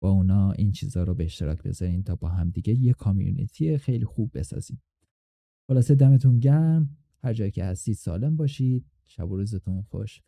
با 0.00 0.10
اونا 0.10 0.52
این 0.52 0.72
چیزها 0.72 1.02
رو 1.02 1.14
به 1.14 1.24
اشتراک 1.24 1.62
بذارید 1.62 2.04
تا 2.04 2.16
با 2.16 2.28
همدیگه 2.28 2.74
یه 2.74 2.92
community 2.92 3.78
خیلی 3.78 4.04
خوب 4.04 4.30
بسازیم. 4.38 4.82
خلاصه 5.68 5.94
دمتون 5.94 6.38
گرم. 6.38 6.96
هر 7.22 7.32
جایی 7.32 7.50
که 7.50 7.64
هستید 7.64 7.94
سالم 7.94 8.36
باشید. 8.36 8.86
شب 9.10 9.30
و 9.30 9.36
روزتون 9.36 9.82
خوش. 9.82 10.20